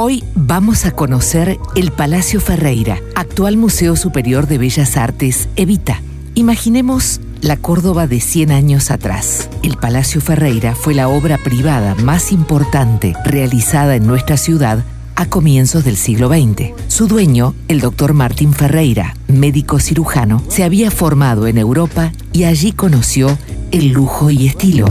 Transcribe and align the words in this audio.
Hoy 0.00 0.22
vamos 0.36 0.86
a 0.86 0.92
conocer 0.92 1.58
el 1.74 1.90
Palacio 1.90 2.40
Ferreira, 2.40 3.00
actual 3.16 3.56
Museo 3.56 3.96
Superior 3.96 4.46
de 4.46 4.56
Bellas 4.56 4.96
Artes 4.96 5.48
Evita. 5.56 6.00
Imaginemos 6.36 7.20
la 7.40 7.56
Córdoba 7.56 8.06
de 8.06 8.20
100 8.20 8.52
años 8.52 8.92
atrás. 8.92 9.50
El 9.64 9.76
Palacio 9.76 10.20
Ferreira 10.20 10.76
fue 10.76 10.94
la 10.94 11.08
obra 11.08 11.36
privada 11.36 11.96
más 11.96 12.30
importante 12.30 13.12
realizada 13.24 13.96
en 13.96 14.06
nuestra 14.06 14.36
ciudad 14.36 14.84
a 15.16 15.26
comienzos 15.26 15.84
del 15.84 15.96
siglo 15.96 16.28
XX. 16.28 16.74
Su 16.86 17.08
dueño, 17.08 17.56
el 17.66 17.80
doctor 17.80 18.14
Martín 18.14 18.52
Ferreira, 18.52 19.16
médico 19.26 19.80
cirujano, 19.80 20.44
se 20.46 20.62
había 20.62 20.92
formado 20.92 21.48
en 21.48 21.58
Europa 21.58 22.12
y 22.32 22.44
allí 22.44 22.70
conoció 22.70 23.36
el 23.72 23.88
lujo 23.88 24.30
y 24.30 24.46
estilo. 24.46 24.86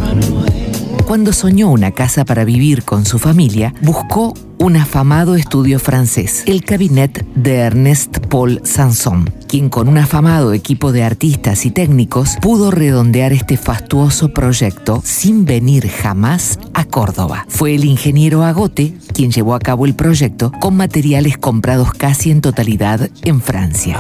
Cuando 1.08 1.32
soñó 1.32 1.70
una 1.70 1.92
casa 1.92 2.26
para 2.26 2.44
vivir 2.44 2.84
con 2.84 3.06
su 3.06 3.18
familia, 3.18 3.74
buscó 3.82 4.34
un 4.58 4.76
afamado 4.76 5.36
estudio 5.38 5.80
francés, 5.80 6.44
el 6.48 6.66
Cabinet 6.66 7.26
de 7.34 7.60
Ernest 7.60 8.18
Paul 8.28 8.60
Sanson, 8.66 9.34
quien 9.48 9.70
con 9.70 9.88
un 9.88 10.00
afamado 10.00 10.52
equipo 10.52 10.92
de 10.92 11.04
artistas 11.04 11.66
y 11.66 11.72
técnicos 11.72 12.36
pudo 12.42 12.72
redondear 12.72 13.32
este 13.32 13.56
fastuoso 13.56 14.34
proyecto 14.34 15.02
sin 15.02 15.46
venir 15.46 15.88
jamás 15.88 16.60
a 16.74 16.84
Córdoba. 16.84 17.46
Fue 17.48 17.74
el 17.74 17.86
ingeniero 17.86 18.44
Agote 18.44 18.94
quien 19.14 19.32
llevó 19.32 19.56
a 19.56 19.60
cabo 19.60 19.86
el 19.86 19.96
proyecto 19.96 20.52
con 20.60 20.76
materiales 20.76 21.38
comprados 21.38 21.94
casi 21.94 22.32
en 22.32 22.42
totalidad 22.42 23.10
en 23.24 23.40
Francia. 23.40 23.98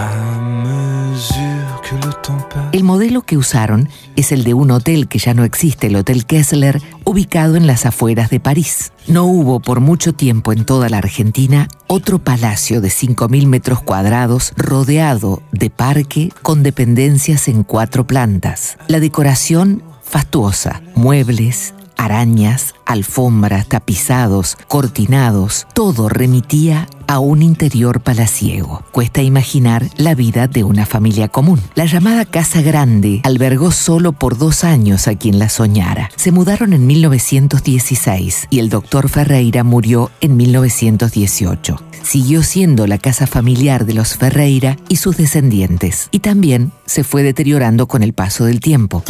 El 2.72 2.84
modelo 2.84 3.22
que 3.22 3.38
usaron 3.38 3.90
es 4.16 4.31
el 4.31 4.44
de 4.44 4.54
un 4.54 4.72
hotel 4.72 5.08
que 5.08 5.20
ya 5.20 5.34
no 5.34 5.44
existe, 5.44 5.88
el 5.88 5.95
Hotel 5.95 6.26
Kessler, 6.26 6.81
ubicado 7.03 7.55
en 7.55 7.67
las 7.67 7.86
afueras 7.86 8.30
de 8.30 8.40
París. 8.40 8.91
No 9.08 9.26
hubo 9.26 9.59
por 9.59 9.80
mucho 9.80 10.13
tiempo 10.13 10.52
en 10.52 10.66
toda 10.66 10.90
la 10.90 10.98
Argentina 10.98 11.67
otro 11.88 12.20
palacio 12.20 12.81
de 12.81 12.90
5.000 12.90 13.48
metros 13.48 13.81
cuadrados 13.81 14.53
rodeado 14.58 15.42
de 15.52 15.69
parque 15.69 16.31
con 16.42 16.64
dependencias 16.64 17.47
en 17.47 17.64
cuatro 17.64 18.06
plantas. 18.06 18.78
La 18.88 19.00
decoración 19.00 19.84
fastuosa, 20.02 20.81
muebles, 20.95 21.73
arañas, 21.97 22.73
alfombras, 22.86 23.67
tapizados, 23.67 24.58
cortinados, 24.67 25.67
todo 25.73 26.09
remitía 26.09 26.88
a 27.08 27.19
un 27.19 27.41
interior 27.41 28.02
palaciego. 28.02 28.83
Cuesta 28.91 29.22
imaginar 29.22 29.89
la 29.97 30.16
vida 30.16 30.47
de 30.47 30.63
una 30.63 30.86
familia 30.86 31.27
común. 31.27 31.61
La 31.75 31.86
llamada 31.86 32.25
Casa 32.25 32.61
Grande 32.61 33.22
albergó 33.23 33.72
solo 33.72 34.13
por 34.13 34.38
dos 34.38 34.63
años 34.63 35.08
a 35.08 35.16
quien 35.16 35.39
la 35.39 35.50
soñara. 35.50 36.09
Se 36.16 36.31
mudaron 36.31 36.73
en 36.73 36.85
1916 36.85 38.47
y 38.50 38.59
el 38.59 38.69
doctor 38.69 39.09
Ferreira 39.09 39.63
murió 39.63 40.11
en 40.22 40.38
1918. 40.38 41.81
Siguió 42.03 42.44
siendo 42.44 42.88
la 42.88 42.97
casa 42.97 43.28
familiar 43.28 43.85
de 43.85 43.94
los 43.94 44.16
Ferreira 44.16 44.78
y 44.88 44.97
sus 44.97 45.17
descendientes, 45.17 46.08
y 46.11 46.19
también 46.19 46.72
se 46.85 47.03
fue 47.03 47.23
deteriorando 47.23 47.88
con 47.88 48.02
el 48.03 48.13
paso 48.13 48.45
del 48.45 48.61
tiempo 48.61 49.03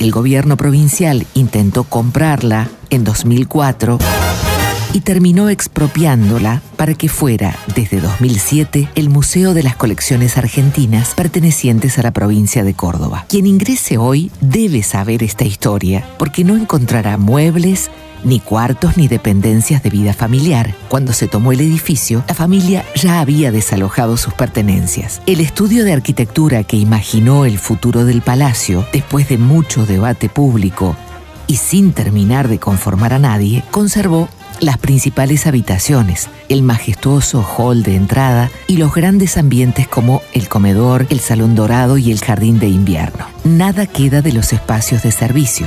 el 0.00 0.10
gobierno 0.10 0.56
provincial 0.56 1.26
intentó 1.34 1.84
comprarla 1.84 2.68
en 2.88 3.04
2004 3.04 3.98
y 4.92 5.00
terminó 5.00 5.48
expropiándola 5.48 6.62
para 6.76 6.94
que 6.94 7.08
fuera, 7.08 7.56
desde 7.74 8.00
2007, 8.00 8.90
el 8.94 9.08
Museo 9.08 9.54
de 9.54 9.62
las 9.62 9.76
Colecciones 9.76 10.36
Argentinas 10.36 11.14
pertenecientes 11.14 11.98
a 11.98 12.02
la 12.02 12.10
provincia 12.10 12.64
de 12.64 12.74
Córdoba. 12.74 13.24
Quien 13.28 13.46
ingrese 13.46 13.98
hoy 13.98 14.30
debe 14.40 14.82
saber 14.82 15.22
esta 15.22 15.44
historia, 15.44 16.06
porque 16.18 16.44
no 16.44 16.56
encontrará 16.56 17.16
muebles, 17.16 17.90
ni 18.24 18.40
cuartos 18.40 18.96
ni 18.96 19.08
dependencias 19.08 19.82
de 19.82 19.90
vida 19.90 20.12
familiar. 20.12 20.74
Cuando 20.88 21.12
se 21.12 21.28
tomó 21.28 21.52
el 21.52 21.60
edificio, 21.60 22.24
la 22.28 22.34
familia 22.34 22.84
ya 22.94 23.20
había 23.20 23.50
desalojado 23.52 24.16
sus 24.16 24.34
pertenencias. 24.34 25.22
El 25.26 25.40
estudio 25.40 25.84
de 25.84 25.92
arquitectura 25.92 26.64
que 26.64 26.76
imaginó 26.76 27.44
el 27.44 27.58
futuro 27.58 28.04
del 28.04 28.22
palacio, 28.22 28.86
después 28.92 29.28
de 29.28 29.38
mucho 29.38 29.86
debate 29.86 30.28
público 30.28 30.96
y 31.46 31.56
sin 31.56 31.92
terminar 31.92 32.48
de 32.48 32.58
conformar 32.58 33.12
a 33.12 33.18
nadie, 33.18 33.64
conservó 33.70 34.28
las 34.60 34.78
principales 34.78 35.46
habitaciones, 35.46 36.28
el 36.48 36.62
majestuoso 36.62 37.42
hall 37.42 37.82
de 37.82 37.96
entrada 37.96 38.50
y 38.66 38.76
los 38.76 38.94
grandes 38.94 39.36
ambientes 39.36 39.88
como 39.88 40.22
el 40.32 40.48
comedor, 40.48 41.06
el 41.10 41.20
salón 41.20 41.54
dorado 41.54 41.98
y 41.98 42.12
el 42.12 42.20
jardín 42.20 42.58
de 42.58 42.68
invierno. 42.68 43.26
Nada 43.44 43.86
queda 43.86 44.22
de 44.22 44.32
los 44.32 44.52
espacios 44.52 45.02
de 45.02 45.12
servicio. 45.12 45.66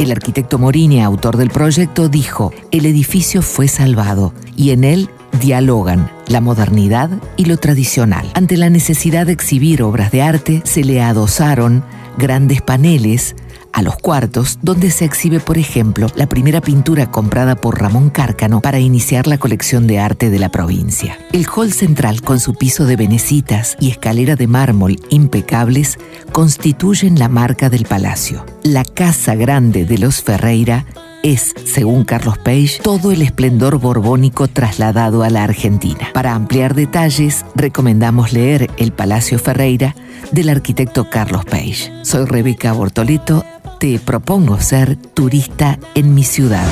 El 0.00 0.10
arquitecto 0.10 0.58
Morini, 0.58 1.02
autor 1.02 1.36
del 1.36 1.50
proyecto, 1.50 2.08
dijo, 2.08 2.52
el 2.72 2.84
edificio 2.84 3.42
fue 3.42 3.68
salvado 3.68 4.34
y 4.56 4.70
en 4.70 4.82
él 4.82 5.08
dialogan 5.40 6.10
la 6.26 6.40
modernidad 6.40 7.10
y 7.36 7.44
lo 7.44 7.58
tradicional. 7.58 8.28
Ante 8.34 8.56
la 8.56 8.70
necesidad 8.70 9.26
de 9.26 9.32
exhibir 9.32 9.82
obras 9.82 10.10
de 10.10 10.22
arte, 10.22 10.62
se 10.64 10.82
le 10.82 11.00
adosaron 11.00 11.84
grandes 12.18 12.60
paneles 12.60 13.36
a 13.74 13.82
los 13.82 13.96
cuartos, 13.96 14.58
donde 14.62 14.90
se 14.92 15.04
exhibe, 15.04 15.40
por 15.40 15.58
ejemplo, 15.58 16.06
la 16.14 16.28
primera 16.28 16.60
pintura 16.60 17.10
comprada 17.10 17.56
por 17.56 17.80
Ramón 17.80 18.08
Cárcano 18.08 18.60
para 18.60 18.78
iniciar 18.78 19.26
la 19.26 19.36
colección 19.36 19.88
de 19.88 19.98
arte 19.98 20.30
de 20.30 20.38
la 20.38 20.48
provincia. 20.48 21.18
El 21.32 21.46
hall 21.54 21.72
central, 21.72 22.22
con 22.22 22.38
su 22.38 22.54
piso 22.54 22.86
de 22.86 22.94
venecitas 22.94 23.76
y 23.80 23.90
escalera 23.90 24.36
de 24.36 24.46
mármol 24.46 24.96
impecables, 25.10 25.98
constituyen 26.30 27.18
la 27.18 27.28
marca 27.28 27.68
del 27.68 27.84
palacio. 27.84 28.46
La 28.62 28.84
casa 28.84 29.34
grande 29.34 29.84
de 29.84 29.98
los 29.98 30.22
Ferreira 30.22 30.86
es, 31.24 31.52
según 31.64 32.04
Carlos 32.04 32.38
Page, 32.38 32.78
todo 32.80 33.10
el 33.10 33.22
esplendor 33.22 33.80
borbónico 33.80 34.46
trasladado 34.46 35.24
a 35.24 35.30
la 35.30 35.42
Argentina. 35.42 36.10
Para 36.12 36.34
ampliar 36.34 36.74
detalles, 36.74 37.44
recomendamos 37.56 38.32
leer 38.32 38.70
El 38.76 38.92
Palacio 38.92 39.38
Ferreira 39.38 39.96
del 40.30 40.50
arquitecto 40.50 41.10
Carlos 41.10 41.44
Page. 41.44 41.90
Soy 42.02 42.26
Rebeca 42.26 42.72
Bortoleto 42.72 43.44
te 43.78 43.98
propongo 43.98 44.60
ser 44.60 44.96
turista 44.96 45.78
en 45.94 46.14
mi 46.14 46.24
ciudad. 46.24 46.66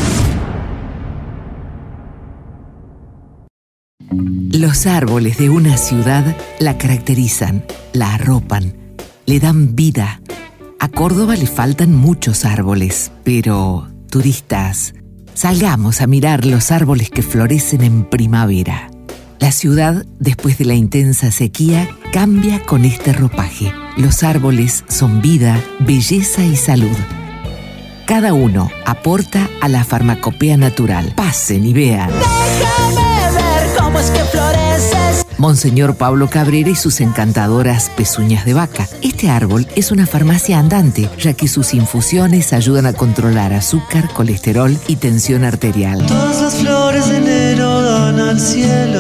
Los 4.11 4.87
árboles 4.87 5.39
de 5.39 5.51
una 5.51 5.77
ciudad 5.77 6.37
la 6.59 6.79
caracterizan, 6.79 7.65
la 7.93 8.15
arropan, 8.15 8.75
le 9.27 9.41
dan 9.41 9.75
vida. 9.75 10.21
A 10.79 10.89
Córdoba 10.89 11.37
le 11.37 11.47
faltan 11.47 11.95
muchos 11.95 12.45
árboles, 12.45 13.13
pero, 13.25 13.89
turistas, 14.11 14.95
salgamos 15.35 16.01
a 16.03 16.07
mirar 16.07 16.45
los 16.45 16.71
árboles 16.71 17.11
que 17.11 17.23
florecen 17.23 17.83
en 17.83 18.05
primavera. 18.05 18.92
La 19.43 19.51
ciudad, 19.51 20.07
después 20.21 20.57
de 20.57 20.67
la 20.67 20.75
intensa 20.75 21.33
sequía, 21.33 21.89
cambia 22.13 22.63
con 22.63 22.85
este 22.85 23.13
ropaje. 23.13 23.75
Los 23.97 24.23
árboles 24.23 24.85
son 24.87 25.21
vida, 25.21 25.61
belleza 25.81 26.45
y 26.45 26.55
salud. 26.55 26.97
Cada 28.07 28.35
uno 28.35 28.71
aporta 28.87 29.51
a 29.61 29.67
la 29.69 29.83
farmacopea 29.83 30.57
natural. 30.57 31.13
Pasen 31.17 31.67
y 31.67 31.73
vean. 31.73 32.09
Déjame 32.09 33.33
ver 33.35 33.77
cómo 33.77 33.99
es 33.99 34.13
que 34.13 34.21
floreces. 34.21 35.27
Monseñor 35.39 35.97
Pablo 35.97 36.31
Cabrera 36.31 36.71
y 36.71 36.77
sus 36.77 37.01
encantadoras 37.01 37.91
pezuñas 37.97 38.45
de 38.45 38.55
vaca. 38.55 38.87
Este 39.03 39.29
árbol 39.29 39.67
es 39.75 39.91
una 39.91 40.07
farmacia 40.07 40.61
andante, 40.61 41.11
ya 41.19 41.33
que 41.33 41.49
sus 41.49 41.75
infusiones 41.75 42.53
ayudan 42.53 42.87
a 42.87 42.93
controlar 42.93 43.53
azúcar, 43.53 44.09
colesterol 44.15 44.79
y 44.87 44.95
tensión 44.95 45.43
arterial. 45.43 46.07
Todas 46.07 46.41
las 46.43 46.55
flores 46.55 47.09
de 47.09 47.17
enero 47.17 47.83
dan 47.83 48.21
al 48.21 48.41
cielo. 48.41 48.92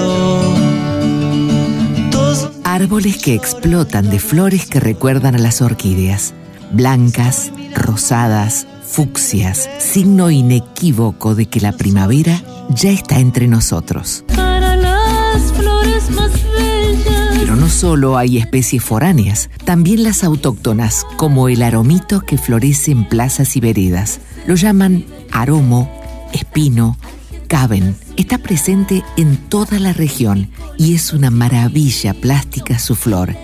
Árboles 2.83 3.19
que 3.19 3.37
explotan 3.37 4.11
de 4.11 4.19
flores 4.19 4.67
que 4.67 4.81
recuerdan 4.81 5.37
a 5.37 5.39
las 5.39 5.63
orquídeas. 5.63 6.35
Blancas, 6.73 7.53
rosadas, 7.77 8.67
fucsias, 8.83 9.71
signo 9.79 10.33
inequívoco 10.33 11.37
de 11.37 11.47
que 11.47 11.61
la 11.61 11.71
primavera 11.71 12.43
ya 12.71 12.91
está 12.91 13.21
entre 13.21 13.47
nosotros. 13.47 14.25
Para 14.35 14.75
las 14.75 15.53
flores 15.53 16.11
más 16.11 16.33
bellas. 16.33 17.39
Pero 17.39 17.55
no 17.55 17.69
solo 17.69 18.19
hay 18.19 18.39
especies 18.39 18.83
foráneas, 18.83 19.49
también 19.65 20.03
las 20.03 20.25
autóctonas, 20.25 21.07
como 21.17 21.49
el 21.49 21.63
aromito 21.63 22.23
que 22.23 22.37
florece 22.37 22.91
en 22.91 23.09
plazas 23.09 23.55
y 23.55 23.61
veredas. 23.61 24.19
Lo 24.45 24.57
llaman 24.57 25.05
aromo, 25.31 25.89
espino, 26.33 26.99
caben. 27.47 27.95
Está 28.17 28.39
presente 28.39 29.03
en 29.17 29.37
toda 29.37 29.79
la 29.79 29.93
región 29.93 30.51
y 30.79 30.95
es 30.95 31.13
una 31.13 31.31
maravilla 31.31 32.15
plástica 32.15 32.79
su 32.79 32.95
flor. 32.95 33.35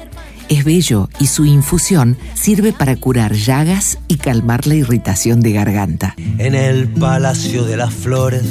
Es 0.49 0.65
bello 0.65 1.09
y 1.19 1.27
su 1.27 1.45
infusión 1.45 2.17
sirve 2.35 2.73
para 2.73 2.97
curar 2.97 3.35
llagas 3.35 3.99
y 4.09 4.17
calmar 4.17 4.67
la 4.67 4.75
irritación 4.75 5.41
de 5.41 5.53
garganta. 5.53 6.15
en 6.17 6.55
el 6.55 6.89
palacio 6.89 7.65
de 7.65 7.77
las 7.77 7.93
flores 7.93 8.43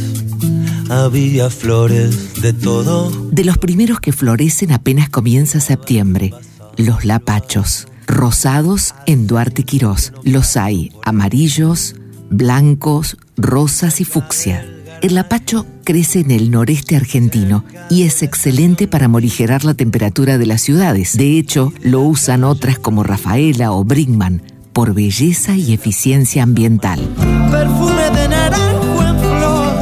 había 0.90 1.50
flores 1.50 2.42
de 2.42 2.54
todo. 2.54 3.12
De 3.32 3.44
los 3.44 3.58
primeros 3.58 4.00
que 4.00 4.14
florecen 4.14 4.72
apenas 4.72 5.10
comienza 5.10 5.60
septiembre, 5.60 6.34
los 6.78 7.06
lapachos, 7.06 7.88
rosados 8.06 8.96
en 9.06 9.28
Duarte 9.28 9.64
Quirós. 9.64 10.14
Los 10.24 10.56
hay 10.58 10.92
amarillos, 11.04 11.96
blancos, 12.30 13.18
rosas 13.36 14.02
y 14.02 14.06
fucsia. 14.06 14.77
El 15.02 15.16
lapacho 15.16 15.66
crece 15.84 16.20
en 16.20 16.32
el 16.32 16.50
noreste 16.52 16.96
argentino 16.96 17.64
y 17.90 18.04
es 18.04 18.24
excelente 18.24 18.88
para 18.88 19.08
morigerar 19.08 19.64
la 19.64 19.74
temperatura 19.74 20.38
de 20.38 20.46
las 20.46 20.62
ciudades. 20.62 21.18
De 21.18 21.38
hecho, 21.38 21.74
lo 21.82 22.02
usan 22.02 22.44
otras 22.44 22.80
como 22.80 23.04
Rafaela 23.04 23.72
o 23.72 23.84
Brinkman 23.84 24.42
por 24.74 24.94
belleza 24.94 25.56
y 25.56 25.74
eficiencia 25.74 26.44
ambiental. 26.44 27.00
Perfume 27.52 28.10
de 28.12 28.28
naranjo 28.28 29.04
en 29.04 29.20
flor 29.20 29.74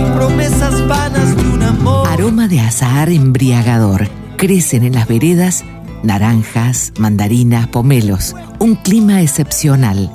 y 0.00 0.16
promesas 0.16 0.88
vanas 0.88 1.36
de 1.36 1.42
un 1.42 1.62
amor. 1.62 2.08
Aroma 2.08 2.48
de 2.48 2.60
azahar 2.60 3.10
embriagador. 3.10 4.08
Crecen 4.36 4.82
en 4.84 4.94
las 4.94 5.08
veredas 5.08 5.64
naranjas, 6.04 6.92
mandarinas, 6.98 7.66
pomelos. 7.68 8.34
Un 8.58 8.76
clima 8.76 9.22
excepcional. 9.22 10.10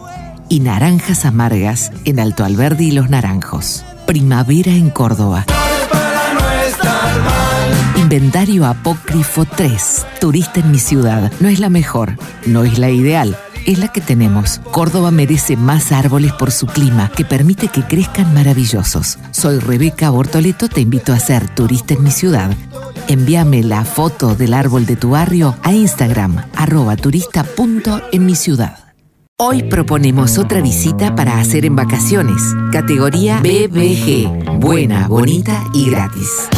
Y 0.47 0.61
naranjas 0.61 1.25
amargas 1.25 1.91
en 2.05 2.19
Alto 2.19 2.43
Alberdi 2.43 2.87
y 2.87 2.91
Los 2.91 3.09
Naranjos. 3.09 3.83
Primavera 4.09 4.71
en 4.71 4.89
Córdoba. 4.89 5.45
Inventario 7.95 8.65
Apócrifo 8.65 9.45
3. 9.45 10.07
Turista 10.19 10.61
en 10.61 10.71
mi 10.71 10.79
ciudad. 10.79 11.31
No 11.39 11.47
es 11.47 11.59
la 11.59 11.69
mejor, 11.69 12.17
no 12.47 12.63
es 12.63 12.79
la 12.79 12.89
ideal, 12.89 13.37
es 13.67 13.77
la 13.77 13.89
que 13.89 14.01
tenemos. 14.01 14.61
Córdoba 14.71 15.11
merece 15.11 15.57
más 15.57 15.91
árboles 15.91 16.33
por 16.33 16.49
su 16.49 16.65
clima, 16.65 17.11
que 17.15 17.23
permite 17.23 17.67
que 17.67 17.83
crezcan 17.83 18.33
maravillosos. 18.33 19.19
Soy 19.29 19.59
Rebeca 19.59 20.09
Bortoleto, 20.09 20.69
te 20.69 20.81
invito 20.81 21.13
a 21.13 21.19
ser 21.19 21.47
turista 21.47 21.93
en 21.93 22.01
mi 22.01 22.09
ciudad. 22.09 22.49
Envíame 23.09 23.61
la 23.61 23.85
foto 23.85 24.33
del 24.33 24.55
árbol 24.55 24.87
de 24.87 24.95
tu 24.95 25.11
barrio 25.11 25.55
a 25.61 25.71
Instagram, 25.71 26.45
arroba 26.55 26.95
turista 26.95 27.43
punto 27.43 28.01
en 28.11 28.25
mi 28.25 28.33
ciudad. 28.33 28.88
Hoy 29.41 29.63
proponemos 29.63 30.37
otra 30.37 30.59
visita 30.59 31.15
para 31.15 31.39
hacer 31.39 31.63
en 31.63 31.73
vacaciones. 31.73 32.41
Categoría 32.73 33.39
BBG. 33.39 34.59
Buena, 34.59 35.07
bonita 35.07 35.63
y 35.73 35.89
gratis. 35.89 36.49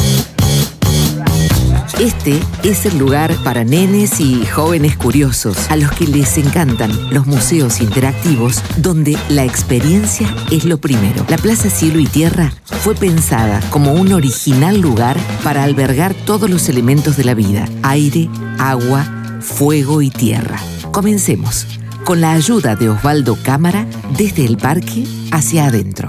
Este 2.00 2.39
es 2.63 2.88
el 2.88 2.98
lugar 2.98 3.36
para 3.44 3.63
nenes 3.63 4.19
y 4.19 4.44
jóvenes 4.48 4.98
curiosos, 4.98 5.69
a 5.69 5.75
los 5.75 5.92
que 5.92 6.07
les 6.07 6.39
encantan 6.39 6.89
los 7.13 7.28
museos 7.28 7.81
interactivos, 7.81 8.63
donde 8.78 9.16
la 9.30 9.45
experiencia 9.45 10.28
es 10.50 10.66
lo 10.66 10.80
primero. 10.80 11.24
La 11.30 11.38
Plaza 11.38 11.69
Cielo 11.69 12.00
y 12.00 12.07
Tierra 12.07 12.51
fue 12.66 12.95
pensada 12.95 13.60
como 13.69 13.94
un 13.94 14.12
original 14.12 14.81
lugar 14.81 15.18
para 15.44 15.63
albergar 15.66 16.16
todos 16.25 16.50
los 16.50 16.68
elementos 16.68 17.16
de 17.16 17.25
la 17.25 17.36
vida, 17.36 17.69
aire, 17.83 18.28
agua, 18.57 19.06
fuego 19.39 20.01
y 20.01 20.10
tierra. 20.10 20.57
Comencemos 20.92 21.68
con 22.03 22.21
la 22.21 22.31
ayuda 22.31 22.75
de 22.75 22.89
Osvaldo 22.89 23.38
Cámara 23.44 23.86
desde 24.18 24.45
el 24.45 24.57
parque 24.57 25.06
hacia 25.31 25.65
adentro 25.65 26.07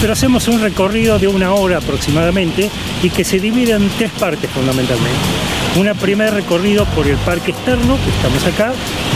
pero 0.00 0.12
hacemos 0.12 0.46
un 0.48 0.60
recorrido 0.60 1.18
de 1.18 1.26
una 1.26 1.52
hora 1.52 1.78
aproximadamente 1.78 2.70
y 3.02 3.10
que 3.10 3.24
se 3.24 3.40
divide 3.40 3.72
en 3.72 3.88
tres 3.96 4.10
partes 4.12 4.50
fundamentalmente. 4.50 5.10
Un 5.76 5.92
primer 5.98 6.32
recorrido 6.32 6.84
por 6.86 7.06
el 7.06 7.16
parque 7.18 7.50
externo, 7.50 7.96
que 8.02 8.10
estamos 8.10 8.44
acá, 8.46 8.72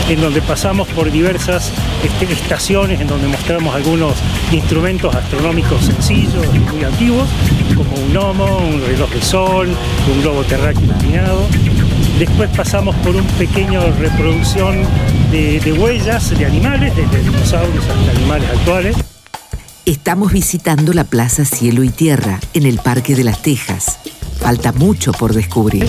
en 0.09 0.21
donde 0.21 0.41
pasamos 0.41 0.87
por 0.89 1.11
diversas 1.11 1.71
este, 2.03 2.31
estaciones, 2.31 3.01
en 3.01 3.07
donde 3.07 3.27
mostramos 3.27 3.73
algunos 3.73 4.13
instrumentos 4.51 5.15
astronómicos 5.15 5.85
sencillos 5.85 6.45
y 6.53 6.59
muy 6.59 6.83
antiguos, 6.83 7.27
como 7.75 7.95
un 7.95 8.13
gnomo, 8.13 8.57
un 8.57 8.81
reloj 8.85 9.09
de 9.11 9.21
sol, 9.21 9.69
un 10.13 10.21
globo 10.21 10.43
terráqueo 10.43 10.83
inclinado. 10.83 11.47
Después 12.19 12.49
pasamos 12.55 12.95
por 12.97 13.15
un 13.15 13.25
pequeño 13.37 13.81
reproducción 13.99 14.83
de, 15.31 15.59
de 15.59 15.73
huellas 15.73 16.37
de 16.37 16.45
animales, 16.45 16.95
desde 16.95 17.19
dinosaurios 17.23 17.85
hasta 17.85 18.11
animales 18.11 18.49
actuales. 18.49 18.95
Estamos 19.85 20.31
visitando 20.31 20.93
la 20.93 21.03
Plaza 21.03 21.43
Cielo 21.45 21.83
y 21.83 21.89
Tierra 21.89 22.39
en 22.53 22.65
el 22.65 22.77
Parque 22.77 23.15
de 23.15 23.23
las 23.23 23.41
Tejas. 23.41 23.99
Falta 24.39 24.71
mucho 24.71 25.11
por 25.11 25.33
descubrir. 25.33 25.85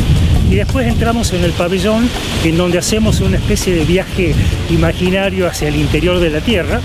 Y 0.51 0.57
después 0.57 0.87
entramos 0.87 1.33
en 1.33 1.45
el 1.45 1.53
pabellón 1.53 2.09
en 2.45 2.57
donde 2.57 2.79
hacemos 2.79 3.21
una 3.21 3.37
especie 3.37 3.75
de 3.75 3.85
viaje 3.85 4.35
imaginario 4.71 5.47
hacia 5.47 5.69
el 5.69 5.77
interior 5.77 6.21
de 6.21 6.31
la 6.31 6.41
Tierra, 6.41 6.81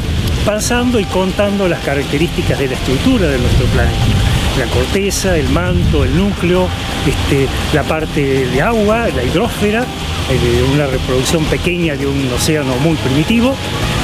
pasando 0.45 1.00
y 1.00 1.06
contando 1.06 1.68
las 1.68 1.80
características 1.81 2.60
de 2.60 2.68
la 2.68 2.74
estructura 2.75 3.28
de 3.28 3.38
nuestro 3.38 3.66
planeta. 3.68 4.37
La 4.59 4.65
corteza, 4.68 5.38
el 5.38 5.50
manto, 5.50 6.04
el 6.04 6.18
núcleo, 6.18 6.68
este, 7.06 7.48
la 7.74 7.83
parte 7.83 8.48
de 8.48 8.62
agua, 8.62 9.07
la 9.15 9.24
hidrósfera, 9.24 9.81
eh, 9.81 10.65
una 10.74 10.88
reproducción 10.88 11.44
pequeña 11.45 11.95
de 11.95 12.07
un 12.07 12.31
océano 12.33 12.75
muy 12.77 12.95
primitivo, 12.98 13.56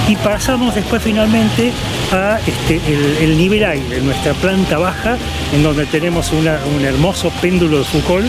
y 0.07 0.15
pasamos 0.17 0.75
después 0.75 1.01
finalmente 1.01 1.71
a 2.11 2.39
este, 2.45 2.79
el, 3.23 3.37
nivel 3.37 3.63
aire, 3.63 4.01
nuestra 4.01 4.33
planta 4.33 4.77
baja, 4.77 5.17
en 5.53 5.63
donde 5.63 5.85
tenemos 5.85 6.31
un 6.31 6.85
hermoso 6.85 7.31
péndulo 7.41 7.79
de 7.79 7.83
Foucault 7.85 8.27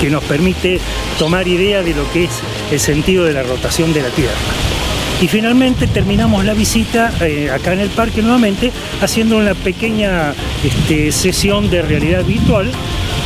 que 0.00 0.10
nos 0.10 0.22
permite 0.24 0.80
tomar 1.18 1.48
idea 1.48 1.82
de 1.82 1.94
lo 1.94 2.10
que 2.12 2.24
es 2.24 2.42
el 2.70 2.80
sentido 2.80 3.24
de 3.24 3.32
la 3.32 3.42
rotación 3.42 3.92
de 3.92 4.02
la 4.02 4.10
Tierra. 4.10 4.75
Y 5.20 5.28
finalmente 5.28 5.86
terminamos 5.86 6.44
la 6.44 6.52
visita 6.52 7.10
eh, 7.20 7.50
acá 7.50 7.72
en 7.72 7.80
el 7.80 7.88
parque 7.88 8.20
nuevamente 8.20 8.70
haciendo 9.00 9.38
una 9.38 9.54
pequeña 9.54 10.34
este, 10.62 11.10
sesión 11.10 11.70
de 11.70 11.82
realidad 11.82 12.24
virtual 12.24 12.70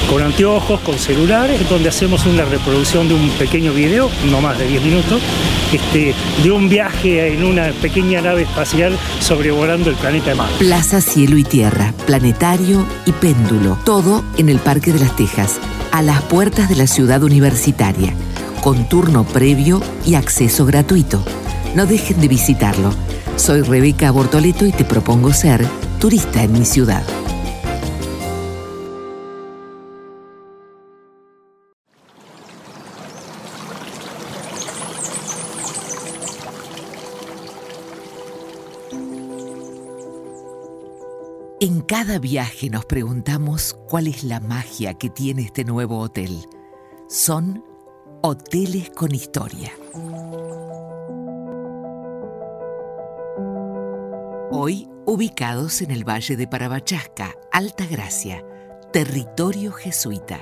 con 0.08 0.22
anteojos, 0.22 0.80
con 0.80 0.98
celulares, 0.98 1.68
donde 1.68 1.88
hacemos 1.88 2.26
una 2.26 2.44
reproducción 2.44 3.08
de 3.08 3.14
un 3.14 3.28
pequeño 3.30 3.72
video, 3.72 4.10
no 4.30 4.40
más 4.40 4.58
de 4.58 4.66
10 4.66 4.82
minutos, 4.82 5.20
este, 5.72 6.14
de 6.42 6.50
un 6.50 6.68
viaje 6.68 7.32
en 7.32 7.44
una 7.44 7.70
pequeña 7.80 8.20
nave 8.20 8.42
espacial 8.42 8.96
sobrevolando 9.20 9.90
el 9.90 9.96
planeta 9.96 10.34
Marte. 10.34 10.58
Plaza 10.58 11.00
Cielo 11.00 11.36
y 11.36 11.44
Tierra, 11.44 11.94
planetario 12.06 12.84
y 13.06 13.12
péndulo, 13.12 13.78
todo 13.84 14.24
en 14.36 14.48
el 14.48 14.58
Parque 14.58 14.92
de 14.92 14.98
las 14.98 15.14
Tejas, 15.14 15.60
a 15.92 16.02
las 16.02 16.22
puertas 16.22 16.68
de 16.68 16.76
la 16.76 16.86
ciudad 16.86 17.22
universitaria, 17.22 18.14
con 18.62 18.88
turno 18.88 19.24
previo 19.24 19.80
y 20.04 20.14
acceso 20.16 20.66
gratuito. 20.66 21.24
No 21.74 21.86
dejen 21.86 22.20
de 22.20 22.26
visitarlo. 22.26 22.92
Soy 23.36 23.62
Rebeca 23.62 24.10
Bortoleto 24.10 24.66
y 24.66 24.72
te 24.72 24.84
propongo 24.84 25.32
ser 25.32 25.64
turista 26.00 26.42
en 26.42 26.52
mi 26.52 26.64
ciudad. 26.64 27.04
En 41.60 41.82
cada 41.82 42.18
viaje 42.18 42.68
nos 42.68 42.84
preguntamos 42.86 43.78
cuál 43.88 44.08
es 44.08 44.24
la 44.24 44.40
magia 44.40 44.94
que 44.94 45.08
tiene 45.08 45.42
este 45.42 45.64
nuevo 45.64 45.98
hotel. 45.98 46.48
Son 47.08 47.62
hoteles 48.22 48.90
con 48.90 49.14
historia. 49.14 49.70
Hoy 54.52 54.88
ubicados 55.06 55.80
en 55.80 55.92
el 55.92 56.02
Valle 56.02 56.36
de 56.36 56.48
Parabachasca, 56.48 57.36
Alta 57.52 57.86
Gracia, 57.86 58.44
territorio 58.92 59.70
jesuita. 59.70 60.40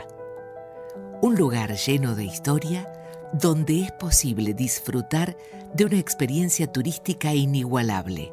Un 1.21 1.37
lugar 1.37 1.75
lleno 1.77 2.15
de 2.15 2.25
historia 2.25 2.91
donde 3.35 3.83
es 3.83 3.93
posible 3.93 4.55
disfrutar 4.55 5.37
de 5.75 5.85
una 5.85 5.99
experiencia 5.99 6.73
turística 6.73 7.35
inigualable. 7.35 8.33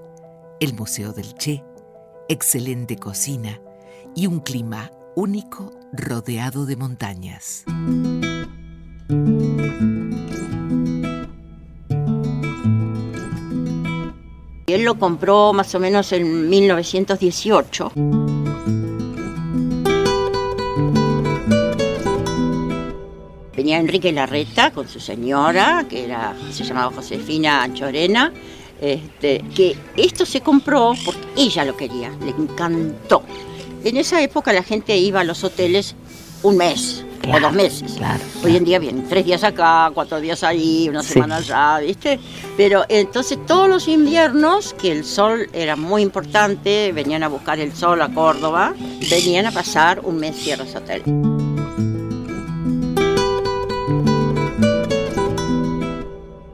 El 0.62 0.76
Museo 0.76 1.12
del 1.12 1.34
Che, 1.34 1.66
excelente 2.30 2.96
cocina 2.96 3.60
y 4.16 4.28
un 4.28 4.40
clima 4.40 4.92
único 5.14 5.78
rodeado 5.92 6.66
de 6.66 6.78
montañas. 6.78 7.66
Él 14.76 14.84
lo 14.84 15.00
compró 15.00 15.54
más 15.54 15.74
o 15.74 15.80
menos 15.80 16.12
en 16.12 16.50
1918. 16.50 17.94
Venía 23.56 23.78
Enrique 23.78 24.12
Larreta 24.12 24.72
con 24.72 24.90
su 24.90 25.00
señora, 25.00 25.86
que 25.90 26.04
era, 26.04 26.36
se 26.52 26.66
llamaba 26.66 26.94
Josefina 26.94 27.64
Anchorena, 27.64 28.34
este, 28.82 29.46
que 29.56 29.78
esto 29.96 30.26
se 30.26 30.42
compró 30.42 30.92
porque 31.06 31.26
ella 31.38 31.64
lo 31.64 31.78
quería, 31.78 32.12
le 32.20 32.32
encantó. 32.32 33.24
En 33.82 33.96
esa 33.96 34.22
época 34.22 34.52
la 34.52 34.64
gente 34.64 34.98
iba 34.98 35.22
a 35.22 35.24
los 35.24 35.46
hoteles 35.46 35.96
un 36.44 36.58
mes 36.58 37.06
o 37.34 37.40
dos 37.40 37.54
meses. 37.54 37.98
Hoy 38.44 38.56
en 38.56 38.64
día 38.64 38.80
vienen 38.80 39.08
tres 39.08 39.26
días 39.26 39.44
acá, 39.44 39.92
cuatro 39.94 40.20
días 40.20 40.44
ahí, 40.44 40.88
una 40.90 41.04
semana 41.04 41.38
allá, 41.38 41.80
¿viste? 41.80 42.20
Pero 42.58 42.84
entonces 42.90 43.38
todos 43.46 43.70
los 43.70 43.88
inviernos, 43.88 44.74
que 44.74 44.92
el 44.92 45.04
sol 45.04 45.50
era 45.54 45.76
muy 45.76 46.02
importante, 46.02 46.92
venían 46.92 47.24
a 47.24 47.28
buscar 47.28 47.60
el 47.60 47.74
sol 47.74 48.02
a 48.02 48.10
Córdoba, 48.14 48.74
venían 49.10 49.46
a 49.46 49.52
pasar 49.52 50.02
un 50.04 50.18
mes 50.18 50.36
los 50.58 50.76
hoteles. 50.76 51.06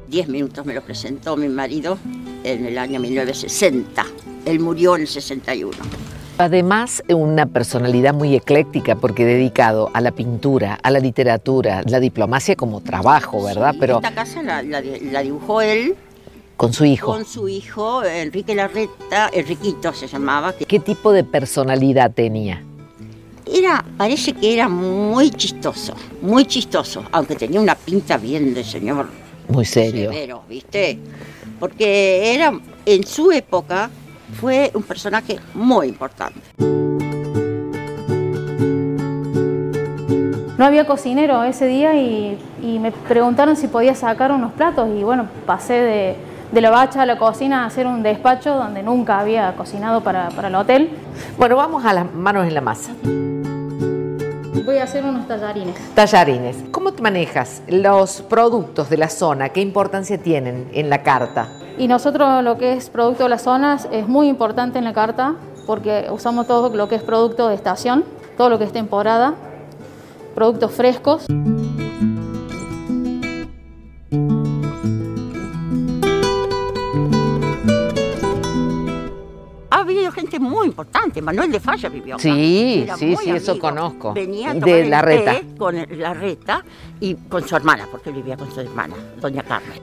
Diez 0.08 0.28
minutos 0.28 0.66
me 0.66 0.74
lo 0.74 0.82
presentó 0.82 1.38
mi 1.38 1.48
marido 1.48 1.98
en 2.44 2.66
el 2.66 2.78
año 2.78 3.00
1960. 3.00 4.06
Él 4.46 4.60
murió 4.60 4.96
en 4.96 5.01
el 5.01 5.08
61. 5.08 5.72
Además, 6.41 7.03
una 7.10 7.45
personalidad 7.45 8.13
muy 8.13 8.36
ecléctica 8.36 8.95
porque 8.95 9.25
dedicado 9.25 9.91
a 9.93 10.01
la 10.01 10.12
pintura, 10.12 10.79
a 10.81 10.89
la 10.89 11.00
literatura, 11.00 11.83
la 11.86 12.00
diplomacia 12.00 12.55
como 12.55 12.81
trabajo, 12.81 13.43
¿verdad? 13.43 13.74
Sí, 13.74 13.77
Pero 13.79 13.95
Esta 13.98 14.13
casa 14.13 14.41
la, 14.41 14.63
la- 14.63 14.81
la 14.81 15.21
dibujó 15.21 15.62
él 15.62 15.95
con 16.57 16.74
su 16.74 16.86
hijo. 16.86 17.12
con 17.12 17.25
su 17.25 17.48
hijo, 17.48 18.03
Enrique 18.03 18.55
Larreta, 18.55 19.29
Enriquito 19.31 19.93
se 19.93 20.07
llamaba, 20.07 20.53
¿Qué 20.53 20.79
tipo 20.79 21.12
de 21.12 21.24
personalidad 21.24 22.12
tenía? 22.12 22.63
era, 23.53 23.83
parece 23.98 24.33
que 24.33 24.53
era 24.53 24.69
muy 24.69 25.29
chistoso, 25.31 25.93
muy 26.21 26.45
chistoso, 26.45 27.03
aunque 27.12 27.36
tenía 27.36 27.60
una 27.60 27.75
pinta 27.75 28.17
bien 28.17 28.53
de 28.53 28.63
señor 28.63 29.07
Muy 29.50 29.65
serio. 29.65 30.12
severo, 30.12 30.43
¿viste? 30.48 30.98
Porque 31.60 32.33
era, 32.33 32.57
en 32.86 33.05
su 33.05 33.31
época, 33.31 33.89
fue 34.39 34.71
un 34.73 34.83
personaje 34.83 35.39
muy 35.53 35.88
importante. 35.88 36.39
No 40.57 40.65
había 40.65 40.85
cocinero 40.85 41.43
ese 41.43 41.65
día 41.65 41.95
y, 41.95 42.38
y 42.61 42.77
me 42.77 42.91
preguntaron 42.91 43.55
si 43.55 43.67
podía 43.67 43.95
sacar 43.95 44.31
unos 44.31 44.51
platos 44.53 44.89
y 44.95 45.01
bueno, 45.01 45.27
pasé 45.47 45.73
de, 45.73 46.15
de 46.51 46.61
la 46.61 46.69
bacha 46.69 47.01
a 47.01 47.05
la 47.07 47.17
cocina 47.17 47.63
a 47.63 47.65
hacer 47.65 47.88
un 47.88 48.03
despacho 48.03 48.53
donde 48.53 48.83
nunca 48.83 49.19
había 49.19 49.55
cocinado 49.55 50.01
para, 50.01 50.29
para 50.29 50.50
el 50.50 50.55
hotel. 50.55 50.89
Bueno, 51.38 51.55
vamos 51.55 51.83
a 51.83 51.93
las 51.93 52.13
manos 52.13 52.47
en 52.47 52.53
la 52.53 52.61
masa. 52.61 52.91
Voy 54.65 54.77
a 54.77 54.84
hacer 54.84 55.03
unos 55.03 55.27
tallarines. 55.27 55.75
Tallarines. 55.96 56.58
¿Cómo 56.72 56.91
te 56.91 57.01
manejas 57.01 57.63
los 57.68 58.22
productos 58.22 58.89
de 58.89 58.98
la 58.98 59.10
zona? 59.10 59.50
¿Qué 59.50 59.62
importancia 59.62 60.18
tienen 60.22 60.70
en 60.74 60.89
la 60.89 61.01
carta? 61.01 61.50
Y 61.77 61.88
nosotros 61.88 62.44
lo 62.44 62.58
que 62.58 62.74
es 62.74 62.89
producto 62.89 63.24
de 63.24 63.30
las 63.30 63.41
zonas 63.41 63.88
es 63.91 64.08
muy 64.08 64.27
importante 64.27 64.77
en 64.77 64.84
la 64.84 64.94
carta 64.94 65.36
porque 65.65 66.08
usamos 66.12 66.46
todo 66.46 66.75
lo 66.75 66.88
que 66.88 66.96
es 66.96 67.03
producto 67.03 67.48
de 67.48 67.56
estación, 67.56 68.03
todo 68.38 68.50
lo 68.50 68.60
que 68.60 68.65
es 68.65 68.72
temporada, 68.72 69.34
productos 70.36 70.72
frescos. 70.72 71.25
Habido 80.01 80.12
gente 80.13 80.39
muy 80.39 80.67
importante, 80.67 81.22
Manuel 81.22 81.51
de 81.51 81.60
Falla 81.60 81.88
vivió 81.89 82.15
acá. 82.15 82.24
Sí, 82.24 82.81
Era 82.86 82.98
sí, 82.98 83.15
sí, 83.17 83.29
eso 83.29 83.51
amigo. 83.51 83.67
conozco. 83.67 84.13
Venía 84.13 84.50
a 84.51 84.53
De 84.55 84.60
tomar 84.60 84.86
Larreta. 84.88 85.31
té 85.34 85.46
con 85.58 85.77
el- 85.77 86.00
Larreta 86.00 86.63
y 87.00 87.13
con 87.15 87.48
su 87.48 87.55
hermana, 87.55 87.88
porque 87.91 88.12
vivía 88.12 88.36
con 88.36 88.51
su 88.51 88.62
hermana, 88.62 88.96
doña 89.20 89.43
Carmen. 89.43 89.79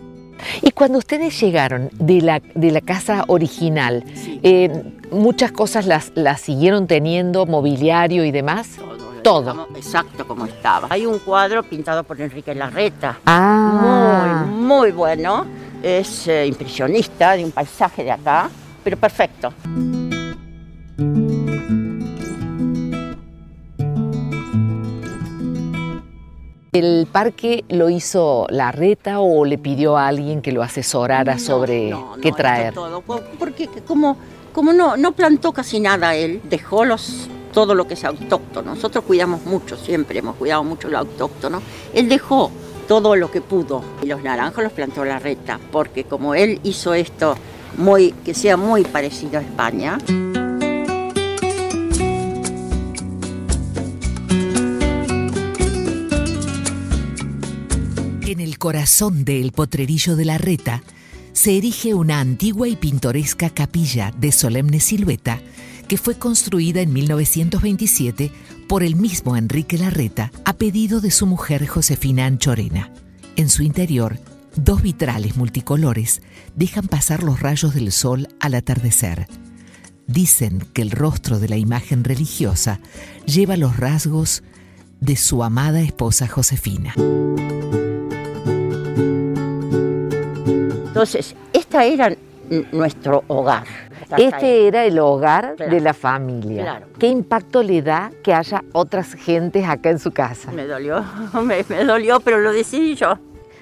Y 0.63 0.71
cuando 0.73 0.99
ustedes 0.99 1.39
llegaron 1.41 1.89
de 1.95 2.21
la, 2.21 2.41
de 2.55 2.71
la 2.73 2.81
casa 2.81 3.25
original, 3.29 4.05
Sí. 4.15 4.41
eh, 4.43 4.71
muchas 5.13 5.53
cosas 5.53 5.87
las, 5.87 6.11
las 6.17 6.41
siguieron 6.41 6.87
teniendo, 6.89 7.47
mobiliario 7.47 8.25
y 8.25 8.31
demás. 8.33 8.71
Todo. 8.77 8.99
Todo. 9.23 9.41
dejamos 9.53 9.69
Exacto 9.77 10.27
como 10.27 10.47
estaba. 10.47 10.89
Hay 10.91 11.07
un 11.07 11.19
cuadro 11.21 11.63
pintado 11.63 12.03
por 12.05 12.21
Enrique 12.21 12.55
Larreta. 12.55 13.19
Ah, 13.27 14.45
Muy, 14.49 14.55
muy 14.65 14.93
bueno. 14.93 15.45
Es 15.83 16.27
eh, 16.29 16.47
impresionista 16.47 17.33
de 17.37 17.45
un 17.45 17.51
paisaje 17.53 18.03
de 18.05 18.11
acá, 18.13 18.49
pero 18.83 18.97
perfecto. 18.97 19.53
¿El 26.73 27.07
parque 27.11 27.65
lo 27.69 27.89
hizo 27.89 28.47
Larreta 28.51 29.21
o 29.21 29.45
le 29.45 29.57
pidió 29.59 29.97
a 29.97 30.07
alguien 30.09 30.43
que 30.43 30.53
lo 30.53 30.63
asesorara 30.63 31.35
No, 31.35 31.41
sobre 31.41 31.91
no, 31.91 32.17
no, 32.17 32.21
qué 32.21 32.31
traer? 32.33 32.75
todo, 32.75 33.01
po- 33.01 33.21
porque 33.39 33.69
como, 33.87 34.17
como 34.53 34.73
no, 34.73 34.97
no 34.97 35.13
plantó 35.13 35.53
casi 35.53 35.81
nada 35.81 36.15
él, 36.15 36.41
dejó 36.45 36.85
los, 36.85 37.29
todo 37.55 37.75
lo 37.75 37.89
que 37.89 37.95
es 37.95 38.05
autóctono. 38.05 38.75
Nosotros 38.75 39.05
cuidamos 39.05 39.45
mucho, 39.47 39.77
siempre 39.77 40.19
hemos 40.19 40.37
cuidado 40.37 40.63
mucho 40.63 40.89
lo 40.89 40.99
autóctono. 40.99 41.63
Él 41.95 42.09
dejó 42.09 42.51
todo 42.87 43.17
lo 43.17 43.31
que 43.31 43.41
pudo. 43.41 43.83
Y 44.03 44.07
los 44.07 44.23
naranjos 44.23 44.63
los 44.63 44.73
plantó 44.73 45.05
la 45.07 45.19
reta, 45.19 45.59
porque 45.73 46.05
como 46.05 46.35
él 46.35 46.61
hizo 46.65 46.93
esto 46.93 47.35
muy, 47.79 48.13
que 48.25 48.35
sea 48.35 48.57
muy 48.59 48.83
parecido 48.85 49.39
a 49.39 49.43
España, 49.43 49.99
el 58.59 58.61
corazón 58.61 59.25
del 59.25 59.53
potrerillo 59.53 60.17
de 60.17 60.25
la 60.25 60.37
Reta 60.37 60.83
se 61.33 61.57
erige 61.57 61.95
una 61.95 62.19
antigua 62.19 62.67
y 62.67 62.75
pintoresca 62.75 63.51
capilla 63.51 64.13
de 64.19 64.33
solemne 64.33 64.81
silueta 64.81 65.41
que 65.87 65.97
fue 65.97 66.19
construida 66.19 66.81
en 66.81 66.93
1927 66.93 68.33
por 68.67 68.83
el 68.83 68.97
mismo 68.97 69.37
Enrique 69.37 69.79
Larreta 69.79 70.33
a 70.45 70.55
pedido 70.55 71.01
de 71.01 71.13
su 71.13 71.27
mujer 71.27 71.69
Josefina 71.69 72.27
Anchorena. 72.27 72.93
En 73.37 73.49
su 73.49 73.63
interior, 73.63 74.19
dos 74.57 74.83
vitrales 74.83 75.37
multicolores 75.37 76.21
dejan 76.57 76.89
pasar 76.89 77.23
los 77.23 77.39
rayos 77.39 77.75
del 77.75 77.93
sol 77.93 78.27
al 78.41 78.55
atardecer. 78.55 79.29
Dicen 80.09 80.67
que 80.73 80.83
el 80.83 80.91
rostro 80.91 81.39
de 81.39 81.49
la 81.49 81.59
imagen 81.59 82.03
religiosa 82.03 82.81
lleva 83.25 83.57
los 83.57 83.77
rasgos 83.77 84.43
de 85.01 85.15
su 85.15 85.45
amada 85.45 85.81
esposa 85.81 86.27
Josefina. 86.27 86.93
Entonces, 91.03 91.37
esta 91.53 91.85
era 91.85 92.13
nuestro 92.73 93.25
hogar. 93.29 93.65
Este 94.17 94.67
era 94.67 94.85
el 94.87 94.99
hogar 94.99 95.55
Claro. 95.57 95.71
de 95.75 95.81
la 95.81 95.93
familia. 95.93 96.63
Claro. 96.63 96.87
¿Qué 96.99 97.09
impacto 97.09 97.63
le 97.63 97.83
da 97.83 98.11
que 98.25 98.33
haya 98.33 98.65
otras 98.73 99.13
gentes 99.15 99.69
acá 99.69 99.91
en 99.91 99.99
su 99.99 100.13
casa? 100.13 100.51
Me 100.53 100.65
dolió, 100.67 101.05
me, 101.43 101.63
me 101.69 101.85
dolió, 101.85 102.21
pero 102.21 102.39
lo 102.39 102.53
decidí 102.53 102.95
yo. 102.95 103.19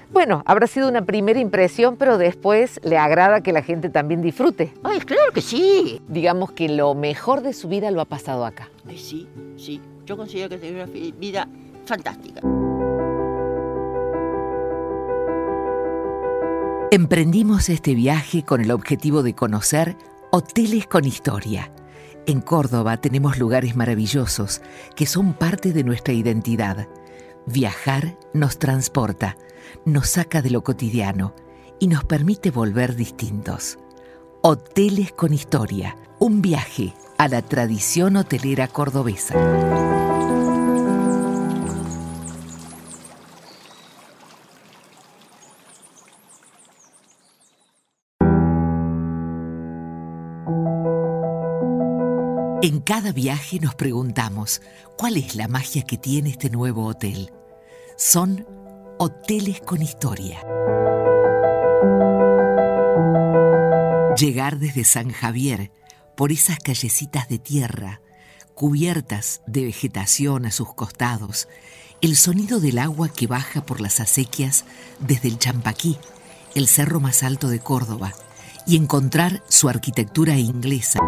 Bueno, 0.09 0.41
habrá 0.45 0.67
sido 0.67 0.87
una 0.87 1.01
primera 1.03 1.37
impresión, 1.37 1.97
pero 1.97 2.17
después 2.17 2.79
le 2.83 2.97
agrada 2.97 3.41
que 3.41 3.51
la 3.51 3.61
gente 3.61 3.89
también 3.89 4.21
disfrute. 4.21 4.71
Ay, 4.83 4.99
claro 5.01 5.33
que 5.33 5.41
sí. 5.41 6.01
Digamos 6.07 6.53
que 6.53 6.69
lo 6.69 6.95
mejor 6.95 7.41
de 7.41 7.51
su 7.51 7.67
vida 7.67 7.91
lo 7.91 7.99
ha 7.99 8.05
pasado 8.05 8.45
acá. 8.45 8.69
Ay, 8.87 8.97
sí, 8.97 9.27
sí. 9.57 9.81
Yo 10.05 10.15
considero 10.15 10.47
que 10.47 10.57
tiene 10.59 10.81
una 10.81 10.91
vida 11.19 11.45
fantástica. 11.85 12.39
Emprendimos 16.89 17.67
este 17.67 17.95
viaje 17.95 18.43
con 18.43 18.61
el 18.61 18.71
objetivo 18.71 19.21
de 19.21 19.35
conocer 19.35 19.97
hoteles 20.31 20.87
con 20.87 21.03
historia. 21.03 21.69
En 22.25 22.39
Córdoba 22.39 22.95
tenemos 22.95 23.37
lugares 23.37 23.75
maravillosos 23.75 24.61
que 24.95 25.05
son 25.05 25.33
parte 25.33 25.73
de 25.73 25.83
nuestra 25.83 26.13
identidad. 26.13 26.87
Viajar 27.45 28.17
nos 28.33 28.57
transporta, 28.57 29.35
nos 29.83 30.07
saca 30.07 30.41
de 30.41 30.49
lo 30.49 30.63
cotidiano 30.63 31.35
y 31.77 31.87
nos 31.87 32.05
permite 32.05 32.51
volver 32.51 32.95
distintos. 32.95 33.79
Hoteles 34.41 35.11
con 35.11 35.33
historia, 35.33 35.97
un 36.19 36.41
viaje 36.41 36.93
a 37.17 37.27
la 37.27 37.41
tradición 37.41 38.15
hotelera 38.15 38.69
cordobesa. 38.69 39.35
En 52.67 52.81
cada 52.81 53.13
viaje 53.13 53.61
nos 53.61 53.75
preguntamos, 53.75 54.61
¿cuál 54.97 55.15
es 55.15 55.35
la 55.35 55.47
magia 55.47 55.83
que 55.83 55.97
tiene 55.97 56.31
este 56.31 56.49
nuevo 56.49 56.85
hotel? 56.85 57.31
Son 57.97 58.45
hoteles 58.99 59.61
con 59.61 59.81
historia. 59.81 60.41
Llegar 64.17 64.59
desde 64.59 64.83
San 64.83 65.11
Javier 65.11 65.71
por 66.17 66.33
esas 66.33 66.59
callecitas 66.59 67.29
de 67.29 67.39
tierra, 67.39 68.01
cubiertas 68.53 69.43
de 69.47 69.63
vegetación 69.63 70.45
a 70.45 70.51
sus 70.51 70.73
costados, 70.73 71.47
el 72.01 72.17
sonido 72.17 72.59
del 72.59 72.79
agua 72.79 73.07
que 73.07 73.27
baja 73.27 73.65
por 73.65 73.79
las 73.79 74.01
acequias 74.01 74.65
desde 74.99 75.29
el 75.29 75.39
Champaquí, 75.39 75.97
el 76.53 76.67
cerro 76.67 76.99
más 76.99 77.23
alto 77.23 77.47
de 77.47 77.61
Córdoba, 77.61 78.13
y 78.65 78.75
encontrar 78.75 79.41
su 79.47 79.69
arquitectura 79.69 80.35
inglesa. 80.37 80.99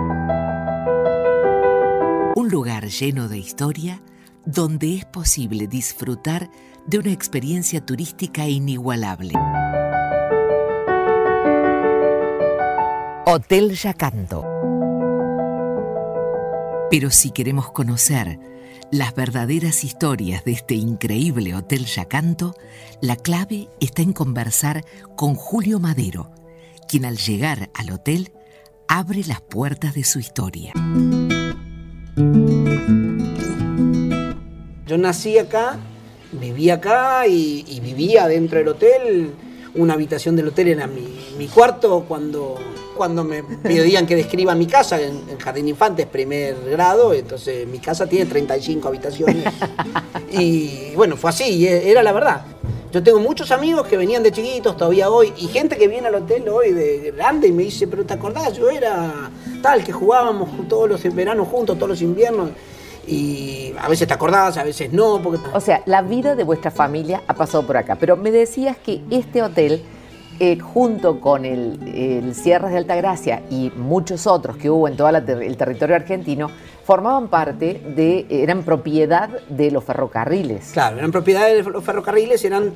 Un 2.49 2.53
lugar 2.53 2.87
lleno 2.87 3.27
de 3.27 3.37
historia 3.37 4.01
donde 4.43 4.95
es 4.95 5.05
posible 5.05 5.67
disfrutar 5.67 6.49
de 6.87 6.97
una 6.97 7.11
experiencia 7.11 7.85
turística 7.85 8.47
inigualable. 8.47 9.33
Hotel 13.27 13.75
Yacanto. 13.75 14.43
Pero 16.89 17.11
si 17.11 17.29
queremos 17.29 17.71
conocer 17.71 18.39
las 18.91 19.13
verdaderas 19.13 19.83
historias 19.83 20.43
de 20.43 20.53
este 20.53 20.73
increíble 20.73 21.53
Hotel 21.53 21.85
Yacanto, 21.85 22.55
la 22.99 23.15
clave 23.15 23.69
está 23.79 24.01
en 24.01 24.11
conversar 24.11 24.83
con 25.15 25.35
Julio 25.35 25.79
Madero, 25.79 26.31
quien 26.87 27.05
al 27.05 27.17
llegar 27.17 27.69
al 27.75 27.91
hotel 27.91 28.33
abre 28.87 29.23
las 29.27 29.39
puertas 29.39 29.93
de 29.93 30.03
su 30.03 30.17
historia. 30.17 30.73
Yo 34.89 34.97
nací 34.97 35.37
acá, 35.37 35.77
viví 36.31 36.71
acá 36.71 37.27
y, 37.27 37.79
vivía 37.79 38.27
dentro 38.27 38.57
del 38.57 38.69
hotel. 38.69 39.35
Una 39.75 39.93
habitación 39.93 40.35
del 40.35 40.47
hotel 40.47 40.69
era 40.69 40.87
mi, 40.87 41.35
mi 41.37 41.47
cuarto 41.47 42.05
cuando, 42.07 42.55
cuando 42.97 43.23
me 43.23 43.43
pedían 43.43 44.07
que 44.07 44.15
describa 44.15 44.55
mi 44.55 44.65
casa 44.65 44.99
en, 44.99 45.29
en 45.29 45.37
Jardín 45.37 45.67
Infantes, 45.67 46.07
primer 46.07 46.55
grado. 46.71 47.13
Entonces 47.13 47.67
mi 47.67 47.77
casa 47.77 48.07
tiene 48.07 48.25
35 48.25 48.87
habitaciones. 48.87 49.45
Y 50.31 50.93
bueno, 50.95 51.17
fue 51.17 51.29
así, 51.29 51.67
era 51.67 52.01
la 52.01 52.11
verdad. 52.11 52.45
Yo 52.91 53.03
tengo 53.03 53.19
muchos 53.19 53.51
amigos 53.51 53.85
que 53.87 53.95
venían 53.95 54.23
de 54.23 54.31
chiquitos 54.31 54.75
todavía 54.75 55.11
hoy 55.11 55.33
y 55.37 55.47
gente 55.47 55.77
que 55.77 55.87
viene 55.87 56.07
al 56.07 56.15
hotel 56.15 56.49
hoy 56.49 56.71
de 56.71 57.11
grande 57.15 57.47
y 57.47 57.51
me 57.51 57.61
dice, 57.61 57.87
pero 57.87 58.05
¿te 58.05 58.13
acordás? 58.15 58.57
Yo 58.57 58.69
era 58.71 59.29
tal, 59.61 59.83
que 59.83 59.91
jugábamos 59.91 60.67
todos 60.67 60.89
los 60.89 61.15
veranos 61.15 61.47
juntos, 61.47 61.77
todos 61.77 61.89
los 61.89 62.01
inviernos. 62.01 62.49
Y 63.09 63.73
a 63.79 63.89
veces 63.89 64.07
te 64.07 64.13
acordás, 64.13 64.57
a 64.57 64.63
veces 64.63 64.93
no, 64.93 65.19
porque... 65.21 65.39
O 65.53 65.59
sea, 65.59 65.81
la 65.87 66.03
vida 66.03 66.35
de 66.35 66.43
vuestra 66.43 66.69
familia 66.69 67.23
ha 67.27 67.33
pasado 67.33 67.65
por 67.65 67.75
acá, 67.75 67.97
pero 67.99 68.15
me 68.15 68.29
decías 68.29 68.77
que 68.77 69.01
este 69.09 69.41
hotel, 69.41 69.83
eh, 70.39 70.59
junto 70.59 71.19
con 71.19 71.43
el, 71.43 71.79
el 71.87 72.35
Sierras 72.35 72.71
de 72.71 72.77
Altagracia 72.77 73.41
y 73.49 73.71
muchos 73.75 74.27
otros 74.27 74.57
que 74.57 74.69
hubo 74.69 74.87
en 74.87 74.95
todo 74.95 75.09
el 75.09 75.57
territorio 75.57 75.95
argentino, 75.95 76.51
formaban 76.83 77.29
parte 77.29 77.81
de, 77.95 78.27
eran 78.29 78.63
propiedad 78.63 79.29
de 79.49 79.71
los 79.71 79.83
ferrocarriles. 79.83 80.69
Claro, 80.73 80.97
eran 80.97 81.11
propiedades 81.11 81.65
de 81.65 81.71
los 81.71 81.83
ferrocarriles, 81.83 82.45
eran 82.45 82.73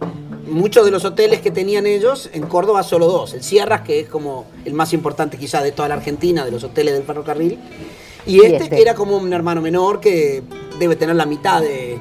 muchos 0.47 0.85
de 0.85 0.91
los 0.91 1.05
hoteles 1.05 1.41
que 1.41 1.51
tenían 1.51 1.85
ellos, 1.85 2.29
en 2.33 2.43
Córdoba 2.43 2.83
solo 2.83 3.07
dos, 3.07 3.33
el 3.33 3.43
Sierras, 3.43 3.81
que 3.81 4.01
es 4.01 4.07
como 4.07 4.45
el 4.65 4.73
más 4.73 4.93
importante 4.93 5.37
quizá 5.37 5.61
de 5.61 5.71
toda 5.71 5.89
la 5.89 5.95
Argentina, 5.95 6.43
de 6.43 6.51
los 6.51 6.63
hoteles 6.63 6.93
del 6.95 7.03
ferrocarril, 7.03 7.59
y 8.25 8.35
Y 8.37 8.39
este, 8.41 8.63
este. 8.63 8.81
era 8.81 8.93
como 8.95 9.17
un 9.17 9.31
hermano 9.33 9.61
menor 9.61 9.99
que 9.99 10.43
debe 10.79 10.95
tener 10.95 11.15
la 11.15 11.25
mitad 11.25 11.61
de 11.61 11.99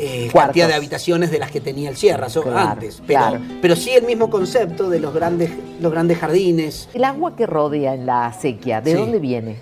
eh, 0.00 0.30
cantidad 0.32 0.68
de 0.68 0.74
habitaciones 0.74 1.30
de 1.30 1.38
las 1.38 1.50
que 1.50 1.60
tenía 1.60 1.90
el 1.90 1.96
Sierras 1.96 2.36
o 2.36 2.42
Claro, 2.42 2.58
antes, 2.58 3.02
pero, 3.06 3.20
claro. 3.20 3.40
pero 3.60 3.74
sí 3.76 3.92
el 3.94 4.04
mismo 4.04 4.30
concepto 4.30 4.88
de 4.88 5.00
los 5.00 5.12
grandes, 5.12 5.50
los 5.80 5.90
grandes 5.90 6.18
jardines. 6.18 6.88
El 6.94 7.04
agua 7.04 7.34
que 7.34 7.46
rodea 7.46 7.94
en 7.94 8.06
la 8.06 8.26
acequia, 8.26 8.80
¿de 8.80 8.92
Sí. 8.92 8.96
dónde 8.96 9.18
viene? 9.18 9.56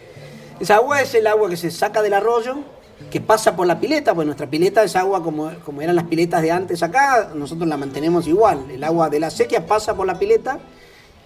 Esa 0.61 0.76
agua 0.76 1.00
es 1.00 1.14
el 1.14 1.26
agua 1.26 1.49
que 1.49 1.56
se 1.56 1.71
saca 1.71 2.02
del 2.02 2.12
arroyo, 2.14 2.56
que 3.11 3.21
pasa 3.21 3.54
por 3.56 3.66
la 3.66 3.78
pileta, 3.78 4.14
pues 4.14 4.26
nuestra 4.26 4.47
pileta 4.49 4.83
es 4.83 4.97
agua 4.97 5.23
como, 5.23 5.50
como 5.64 5.83
eran 5.83 5.97
las 5.97 6.04
piletas 6.06 6.40
de 6.42 6.50
antes 6.50 6.83
acá, 6.83 7.30
nosotros 7.35 7.68
la 7.68 7.76
mantenemos 7.76 8.26
igual. 8.26 8.64
El 8.71 8.83
agua 8.85 9.09
de 9.11 9.21
la 9.21 9.30
sequía 9.30 9.66
pasa 9.66 9.95
por 9.95 10.06
la 10.06 10.18
pileta 10.18 10.59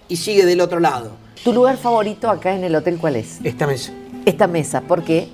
y 0.07 0.17
sigue 0.17 0.45
del 0.45 0.59
otro 0.61 0.79
lado. 0.79 1.11
¿Tu 1.43 1.51
lugar 1.53 1.77
favorito 1.77 2.29
acá 2.29 2.53
en 2.55 2.63
el 2.65 2.75
hotel 2.75 2.97
cuál 2.99 3.15
es? 3.15 3.39
Esta 3.43 3.67
mesa. 3.67 3.93
Esta 4.25 4.47
mesa, 4.47 4.81
¿por 4.81 5.03
qué? 5.03 5.29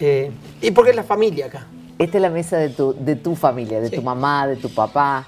Eh, 0.00 0.30
y 0.62 0.70
porque 0.70 0.90
es 0.90 0.96
la 0.96 1.02
familia 1.02 1.46
acá. 1.46 1.66
Esta 1.98 2.18
es 2.18 2.22
la 2.22 2.30
mesa 2.30 2.56
de 2.56 2.68
tu, 2.68 2.94
de 2.98 3.16
tu 3.16 3.34
familia, 3.34 3.80
de 3.80 3.88
Sí. 3.90 3.96
tu 3.96 4.02
mamá, 4.02 4.46
de 4.46 4.56
tu 4.56 4.68
papá. 4.70 5.26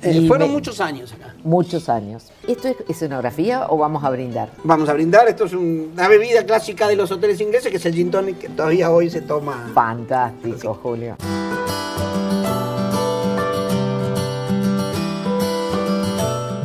Eh, 0.00 0.26
fueron 0.28 0.46
me- 0.48 0.54
muchos 0.54 0.80
años 0.80 1.12
acá. 1.12 1.34
Muchos 1.42 1.88
años. 1.88 2.26
¿Esto 2.46 2.68
es 2.68 2.76
escenografía 2.88 3.66
o 3.68 3.76
vamos 3.78 4.04
a 4.04 4.10
brindar? 4.10 4.50
Vamos 4.62 4.88
a 4.88 4.92
brindar, 4.92 5.26
esto 5.26 5.46
es 5.46 5.52
un- 5.54 5.90
una 5.92 6.06
bebida 6.06 6.44
clásica 6.44 6.86
de 6.86 6.94
los 6.94 7.10
hoteles 7.10 7.40
ingleses, 7.40 7.68
que 7.72 7.78
es 7.78 7.86
el 7.86 7.94
gin 7.94 8.10
tonic, 8.12 8.38
que 8.38 8.48
todavía 8.48 8.92
hoy 8.92 9.10
se 9.10 9.22
toma. 9.22 9.68
Fantástico, 9.74 10.78
Julio. 10.80 11.16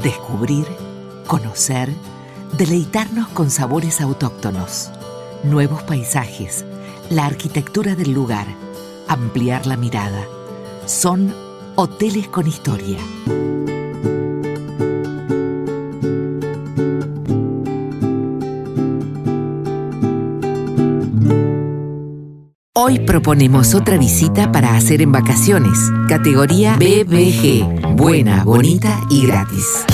Descubrir, 0.01 0.65
conocer, 1.27 1.89
deleitarnos 2.57 3.27
con 3.29 3.49
sabores 3.49 3.99
autóctonos, 3.99 4.91
nuevos 5.43 5.81
paisajes, 5.83 6.65
la 7.09 7.25
arquitectura 7.25 7.95
del 7.95 8.13
lugar, 8.13 8.45
ampliar 9.07 9.65
la 9.65 9.75
mirada. 9.75 10.23
Son 10.85 11.33
hoteles 11.75 12.27
con 12.27 12.47
historia. 12.47 12.99
Hoy 22.75 22.99
proponemos 22.99 23.73
otra 23.75 23.97
visita 23.97 24.51
para 24.51 24.75
hacer 24.75 25.01
en 25.01 25.11
vacaciones, 25.11 25.91
categoría 26.09 26.75
BBG, 26.75 27.95
buena, 27.95 28.43
bonita 28.43 28.99
y 29.09 29.25
gratis. 29.25 29.85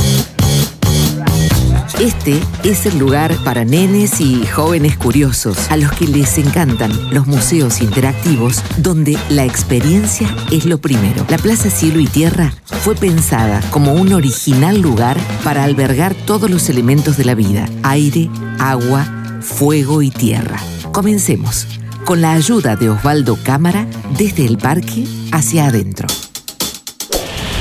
Este 1.99 2.39
es 2.63 2.85
el 2.85 2.97
lugar 2.97 3.35
para 3.43 3.65
nenes 3.65 4.21
y 4.21 4.45
jóvenes 4.45 4.95
curiosos 4.95 5.69
a 5.69 5.75
los 5.75 5.91
que 5.91 6.07
les 6.07 6.37
encantan 6.37 6.91
los 7.13 7.27
museos 7.27 7.81
interactivos 7.81 8.63
donde 8.77 9.17
la 9.29 9.43
experiencia 9.43 10.33
es 10.49 10.63
lo 10.65 10.79
primero. 10.79 11.25
La 11.27 11.37
Plaza 11.37 11.69
Cielo 11.69 11.99
y 11.99 12.07
Tierra 12.07 12.53
fue 12.63 12.95
pensada 12.95 13.59
como 13.69 13.91
un 13.95 14.13
original 14.13 14.79
lugar 14.79 15.17
para 15.43 15.65
albergar 15.65 16.15
todos 16.15 16.49
los 16.49 16.69
elementos 16.69 17.17
de 17.17 17.25
la 17.25 17.35
vida, 17.35 17.67
aire, 17.83 18.29
agua, 18.59 19.05
fuego 19.41 20.01
y 20.01 20.09
tierra. 20.09 20.57
Comencemos 20.93 21.67
con 22.05 22.21
la 22.21 22.31
ayuda 22.31 22.77
de 22.77 22.89
Osvaldo 22.89 23.37
Cámara 23.43 23.85
desde 24.17 24.45
el 24.45 24.57
parque 24.57 25.05
hacia 25.33 25.65
adentro. 25.65 26.07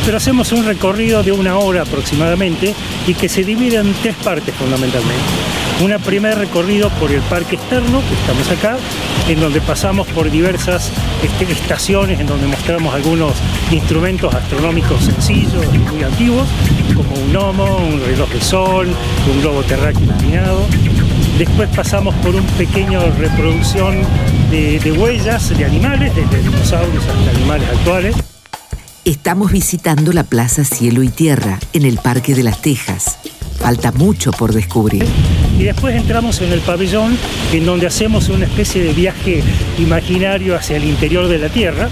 Pero 0.08 0.16
hacemos 0.16 0.52
un 0.52 0.64
recorrido 0.64 1.22
de 1.22 1.32
una 1.32 1.58
hora 1.58 1.82
aproximadamente 1.82 2.74
y 3.06 3.12
que 3.12 3.28
se 3.28 3.44
divide 3.44 3.76
en 3.76 3.92
tres 4.00 4.14
partes 4.16 4.54
fundamentalmente. 4.54 5.22
Un 5.82 5.94
primer 6.00 6.38
recorrido 6.38 6.88
por 6.98 7.12
el 7.12 7.20
parque 7.20 7.56
externo, 7.56 8.00
que 8.00 8.14
estamos 8.14 8.50
acá, 8.50 8.78
en 9.28 9.38
donde 9.38 9.60
pasamos 9.60 10.06
por 10.06 10.30
diversas 10.30 10.90
este, 11.22 11.52
estaciones, 11.52 12.18
en 12.18 12.26
donde 12.26 12.46
mostramos 12.46 12.94
algunos 12.94 13.34
instrumentos 13.70 14.34
astronómicos 14.34 15.04
sencillos 15.04 15.66
y 15.74 15.76
muy 15.76 16.02
antiguos, 16.02 16.48
como 16.96 17.14
un 17.14 17.30
gnomo, 17.30 17.76
un 17.76 18.00
reloj 18.00 18.30
de 18.30 18.40
sol, 18.40 18.88
un 19.30 19.42
globo 19.42 19.62
terráqueo 19.62 20.04
iluminado. 20.04 20.64
Después 21.36 21.68
pasamos 21.76 22.14
por 22.22 22.34
un 22.34 22.46
pequeño 22.56 23.02
reproducción 23.18 24.00
de, 24.50 24.78
de 24.78 24.90
huellas 24.90 25.54
de 25.54 25.66
animales, 25.66 26.16
desde 26.16 26.38
dinosaurios 26.38 27.04
hasta 27.04 27.30
animales 27.30 27.68
actuales. 27.68 28.16
Estamos 29.08 29.50
visitando 29.52 30.12
la 30.12 30.22
Plaza 30.22 30.64
Cielo 30.64 31.02
y 31.02 31.08
Tierra 31.08 31.58
en 31.72 31.86
el 31.86 31.96
Parque 31.96 32.34
de 32.34 32.42
las 32.42 32.60
Tejas. 32.60 33.18
Falta 33.58 33.90
mucho 33.90 34.32
por 34.32 34.52
descubrir. 34.52 35.06
Y 35.58 35.62
después 35.62 35.96
entramos 35.96 36.42
en 36.42 36.52
el 36.52 36.60
pabellón 36.60 37.16
en 37.50 37.64
donde 37.64 37.86
hacemos 37.86 38.28
una 38.28 38.44
especie 38.44 38.82
de 38.82 38.92
viaje 38.92 39.42
imaginario 39.78 40.54
hacia 40.54 40.76
el 40.76 40.84
interior 40.84 41.26
de 41.26 41.38
la 41.38 41.48
Tierra, 41.48 41.88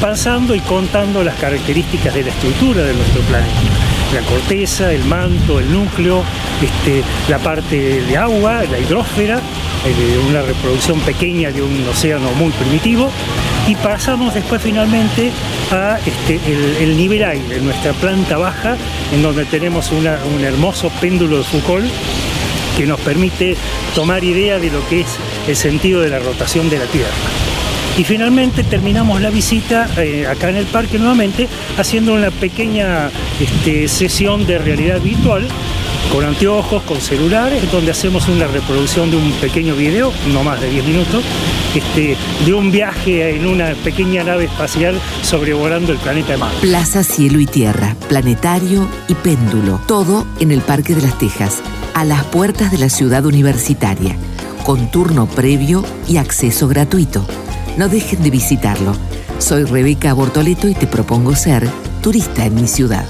pasando 0.00 0.54
y 0.54 0.60
contando 0.60 1.24
las 1.24 1.34
características 1.40 2.14
de 2.14 2.22
la 2.22 2.30
estructura 2.30 2.84
de 2.84 2.94
nuestro 2.94 3.20
planeta. 3.22 3.52
La 4.14 4.20
corteza, 4.20 4.92
el 4.92 5.04
manto, 5.06 5.58
el 5.58 5.72
núcleo, 5.72 6.22
este, 6.62 7.02
la 7.28 7.40
parte 7.40 8.00
de 8.00 8.16
agua, 8.16 8.62
la 8.62 8.78
hidrósfera, 8.78 9.40
eh, 9.84 10.24
una 10.28 10.42
reproducción 10.42 11.00
pequeña 11.00 11.50
de 11.50 11.62
un 11.62 11.84
océano 11.88 12.30
muy 12.34 12.52
primitivo, 12.52 13.10
y 13.70 13.76
pasamos 13.76 14.34
después 14.34 14.60
finalmente 14.60 15.30
a 15.70 15.96
este, 16.04 16.40
el, 16.50 16.88
el 16.88 16.96
nivel 16.96 17.22
aire, 17.22 17.60
nuestra 17.60 17.92
planta 17.92 18.36
baja, 18.36 18.76
en 19.12 19.22
donde 19.22 19.44
tenemos 19.44 19.92
un 19.92 20.06
hermoso 20.44 20.90
péndulo 21.00 21.38
de 21.38 21.44
Foucault 21.44 21.88
que 22.76 22.84
nos 22.84 22.98
permite 22.98 23.56
tomar 23.94 24.24
idea 24.24 24.58
de 24.58 24.72
lo 24.72 24.86
que 24.88 25.02
es 25.02 25.06
el 25.46 25.54
sentido 25.54 26.00
de 26.00 26.08
la 26.08 26.18
rotación 26.18 26.68
de 26.68 26.78
la 26.78 26.86
Tierra. 26.86 27.10
Y 27.96 28.02
finalmente 28.02 28.64
terminamos 28.64 29.20
la 29.20 29.30
visita 29.30 29.88
eh, 29.98 30.26
acá 30.26 30.48
en 30.48 30.56
el 30.56 30.66
parque 30.66 30.98
nuevamente 30.98 31.46
haciendo 31.78 32.14
una 32.14 32.32
pequeña 32.32 33.10
este, 33.38 33.86
sesión 33.86 34.46
de 34.46 34.58
realidad 34.58 35.00
virtual 35.00 35.46
con 36.12 36.24
anteojos, 36.24 36.82
con 36.82 37.00
celulares, 37.00 37.70
donde 37.70 37.90
hacemos 37.90 38.28
una 38.28 38.46
reproducción 38.46 39.10
de 39.10 39.16
un 39.16 39.32
pequeño 39.32 39.74
video, 39.76 40.12
no 40.32 40.42
más 40.42 40.60
de 40.60 40.70
10 40.70 40.84
minutos, 40.84 41.22
este, 41.74 42.16
de 42.44 42.52
un 42.52 42.70
viaje 42.72 43.36
en 43.36 43.46
una 43.46 43.74
pequeña 43.84 44.24
nave 44.24 44.44
espacial 44.44 45.00
sobrevolando 45.22 45.92
el 45.92 45.98
planeta 45.98 46.36
Marte. 46.36 46.58
Plaza 46.60 47.04
Cielo 47.04 47.38
y 47.38 47.46
Tierra, 47.46 47.96
planetario 48.08 48.88
y 49.08 49.14
péndulo. 49.14 49.80
Todo 49.86 50.26
en 50.40 50.50
el 50.50 50.60
Parque 50.60 50.94
de 50.94 51.02
las 51.02 51.18
Tejas, 51.18 51.62
a 51.94 52.04
las 52.04 52.24
puertas 52.24 52.70
de 52.72 52.78
la 52.78 52.88
ciudad 52.88 53.24
universitaria, 53.24 54.16
con 54.64 54.90
turno 54.90 55.26
previo 55.26 55.84
y 56.08 56.16
acceso 56.16 56.66
gratuito. 56.66 57.24
No 57.76 57.88
dejen 57.88 58.22
de 58.22 58.30
visitarlo. 58.30 58.94
Soy 59.38 59.64
Rebeca 59.64 60.12
Bortoleto 60.12 60.68
y 60.68 60.74
te 60.74 60.86
propongo 60.86 61.34
ser 61.36 61.68
turista 62.02 62.44
en 62.44 62.56
mi 62.56 62.66
ciudad. 62.66 63.06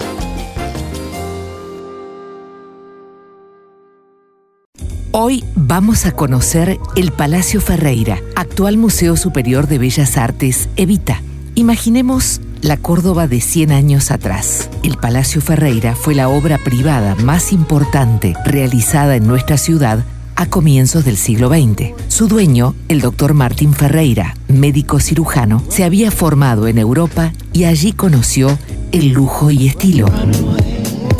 Hoy 5.12 5.44
vamos 5.56 6.06
a 6.06 6.12
conocer 6.12 6.78
el 6.94 7.10
Palacio 7.10 7.60
Ferreira, 7.60 8.20
actual 8.36 8.76
Museo 8.76 9.16
Superior 9.16 9.66
de 9.66 9.78
Bellas 9.78 10.16
Artes, 10.16 10.68
Evita. 10.76 11.20
Imaginemos 11.56 12.40
la 12.62 12.76
Córdoba 12.76 13.26
de 13.26 13.40
100 13.40 13.72
años 13.72 14.12
atrás. 14.12 14.70
El 14.84 14.98
Palacio 14.98 15.40
Ferreira 15.40 15.96
fue 15.96 16.14
la 16.14 16.28
obra 16.28 16.58
privada 16.58 17.16
más 17.16 17.52
importante 17.52 18.34
realizada 18.44 19.16
en 19.16 19.26
nuestra 19.26 19.56
ciudad 19.56 20.04
a 20.36 20.46
comienzos 20.46 21.04
del 21.04 21.16
siglo 21.16 21.48
XX. 21.48 21.90
Su 22.06 22.28
dueño, 22.28 22.76
el 22.86 23.00
doctor 23.00 23.34
Martín 23.34 23.74
Ferreira, 23.74 24.36
médico 24.46 25.00
cirujano, 25.00 25.60
se 25.70 25.82
había 25.82 26.12
formado 26.12 26.68
en 26.68 26.78
Europa 26.78 27.32
y 27.52 27.64
allí 27.64 27.94
conoció 27.94 28.56
el 28.92 29.08
lujo 29.08 29.50
y 29.50 29.66
estilo. 29.66 30.06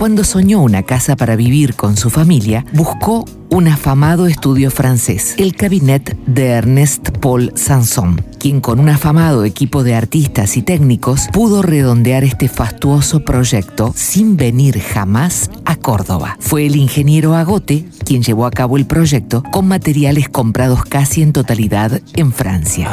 Cuando 0.01 0.25
soñó 0.25 0.63
una 0.63 0.83
casa 0.83 1.15
para 1.15 1.37
vivir 1.37 1.75
con 1.75 1.99
su 1.99 2.09
familia, 2.09 2.65
buscó 2.73 3.27
un 3.51 3.69
afamado 3.69 4.29
estudio 4.29 4.71
francés, 4.71 5.35
el 5.37 5.55
Cabinet 5.55 6.17
de 6.25 6.47
Ernest 6.47 7.11
Paul 7.19 7.53
Sanson, 7.55 8.25
quien 8.39 8.63
con 8.63 8.81
un 8.81 8.89
afamado 8.89 9.45
equipo 9.45 9.85
de 9.85 9.95
artistas 9.95 10.57
y 10.57 10.63
técnicos 10.63 11.29
pudo 11.35 11.61
redondear 11.61 12.25
este 12.25 12.49
fastuoso 12.49 13.27
proyecto 13.27 13.93
sin 13.95 14.39
venir 14.39 14.81
jamás 14.81 15.51
a 15.67 15.77
Córdoba. 15.77 16.39
Fue 16.41 16.65
el 16.65 16.77
ingeniero 16.77 17.35
Agote 17.35 17.85
quien 18.03 18.23
llevó 18.23 18.47
a 18.47 18.51
cabo 18.51 18.79
el 18.79 18.87
proyecto 18.87 19.43
con 19.53 19.69
materiales 19.69 20.31
comprados 20.31 20.83
casi 20.87 21.21
en 21.21 21.35
totalidad 21.35 22.01
en 22.15 22.33
Francia. 22.33 22.89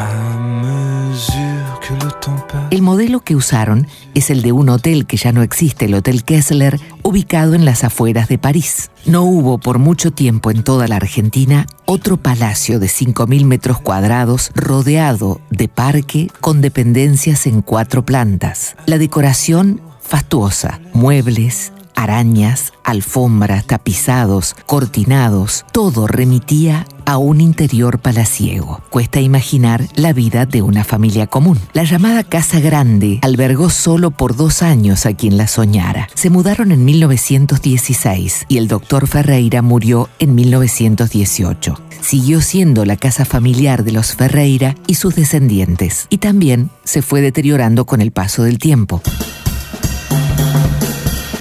El 2.69 2.81
modelo 2.81 3.21
que 3.21 3.35
usaron 3.35 3.87
es 4.13 4.29
el 4.29 4.41
de 4.41 4.51
un 4.51 4.69
hotel 4.69 5.05
que 5.05 5.17
ya 5.17 5.31
no 5.31 5.41
existe, 5.41 5.85
el 5.85 5.93
Hotel 5.93 6.23
Kessler, 6.23 6.79
ubicado 7.03 7.53
en 7.53 7.65
las 7.65 7.83
afueras 7.83 8.27
de 8.27 8.37
París. 8.37 8.91
No 9.05 9.23
hubo 9.23 9.57
por 9.57 9.79
mucho 9.79 10.11
tiempo 10.11 10.51
en 10.51 10.63
toda 10.63 10.87
la 10.87 10.97
Argentina 10.97 11.65
otro 11.85 12.17
palacio 12.17 12.79
de 12.79 12.87
5.000 12.87 13.45
metros 13.45 13.79
cuadrados 13.79 14.51
rodeado 14.53 15.39
de 15.49 15.67
parque 15.69 16.29
con 16.41 16.61
dependencias 16.61 17.47
en 17.47 17.61
cuatro 17.61 18.05
plantas. 18.05 18.75
La 18.85 18.97
decoración 18.97 19.81
fastuosa, 20.01 20.79
muebles, 20.93 21.71
arañas, 21.97 22.73
alfombras, 22.83 23.65
tapizados, 23.65 24.55
cortinados, 24.67 25.65
todo 25.73 26.07
remitía 26.07 26.85
a 27.05 27.17
un 27.17 27.41
interior 27.41 27.99
palaciego. 27.99 28.81
Cuesta 28.91 29.19
imaginar 29.19 29.87
la 29.95 30.13
vida 30.13 30.45
de 30.45 30.61
una 30.61 30.83
familia 30.83 31.25
común. 31.25 31.59
La 31.73 31.83
llamada 31.83 32.23
Casa 32.23 32.59
Grande 32.59 33.19
albergó 33.23 33.71
solo 33.71 34.11
por 34.11 34.35
dos 34.35 34.61
años 34.61 35.07
a 35.07 35.13
quien 35.13 35.37
la 35.37 35.47
soñara. 35.47 36.07
Se 36.13 36.29
mudaron 36.29 36.71
en 36.71 36.85
1916 36.85 38.45
y 38.47 38.57
el 38.57 38.67
doctor 38.67 39.07
Ferreira 39.07 39.63
murió 39.63 40.07
en 40.19 40.35
1918. 40.35 41.81
Siguió 41.99 42.41
siendo 42.41 42.85
la 42.85 42.95
casa 42.95 43.25
familiar 43.25 43.83
de 43.83 43.93
los 43.93 44.13
Ferreira 44.13 44.75
y 44.85 44.95
sus 44.95 45.15
descendientes, 45.15 46.05
y 46.11 46.19
también 46.19 46.69
se 46.83 47.01
fue 47.01 47.21
deteriorando 47.21 47.85
con 47.85 48.01
el 48.01 48.11
paso 48.11 48.43
del 48.43 48.59
tiempo 48.59 49.01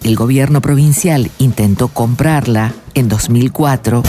el 0.07 0.15
gobierno 0.15 0.61
provincial 0.61 1.33
intentó 1.39 1.89
comprarla 1.89 2.73
en 2.95 3.09
2004 3.09 4.05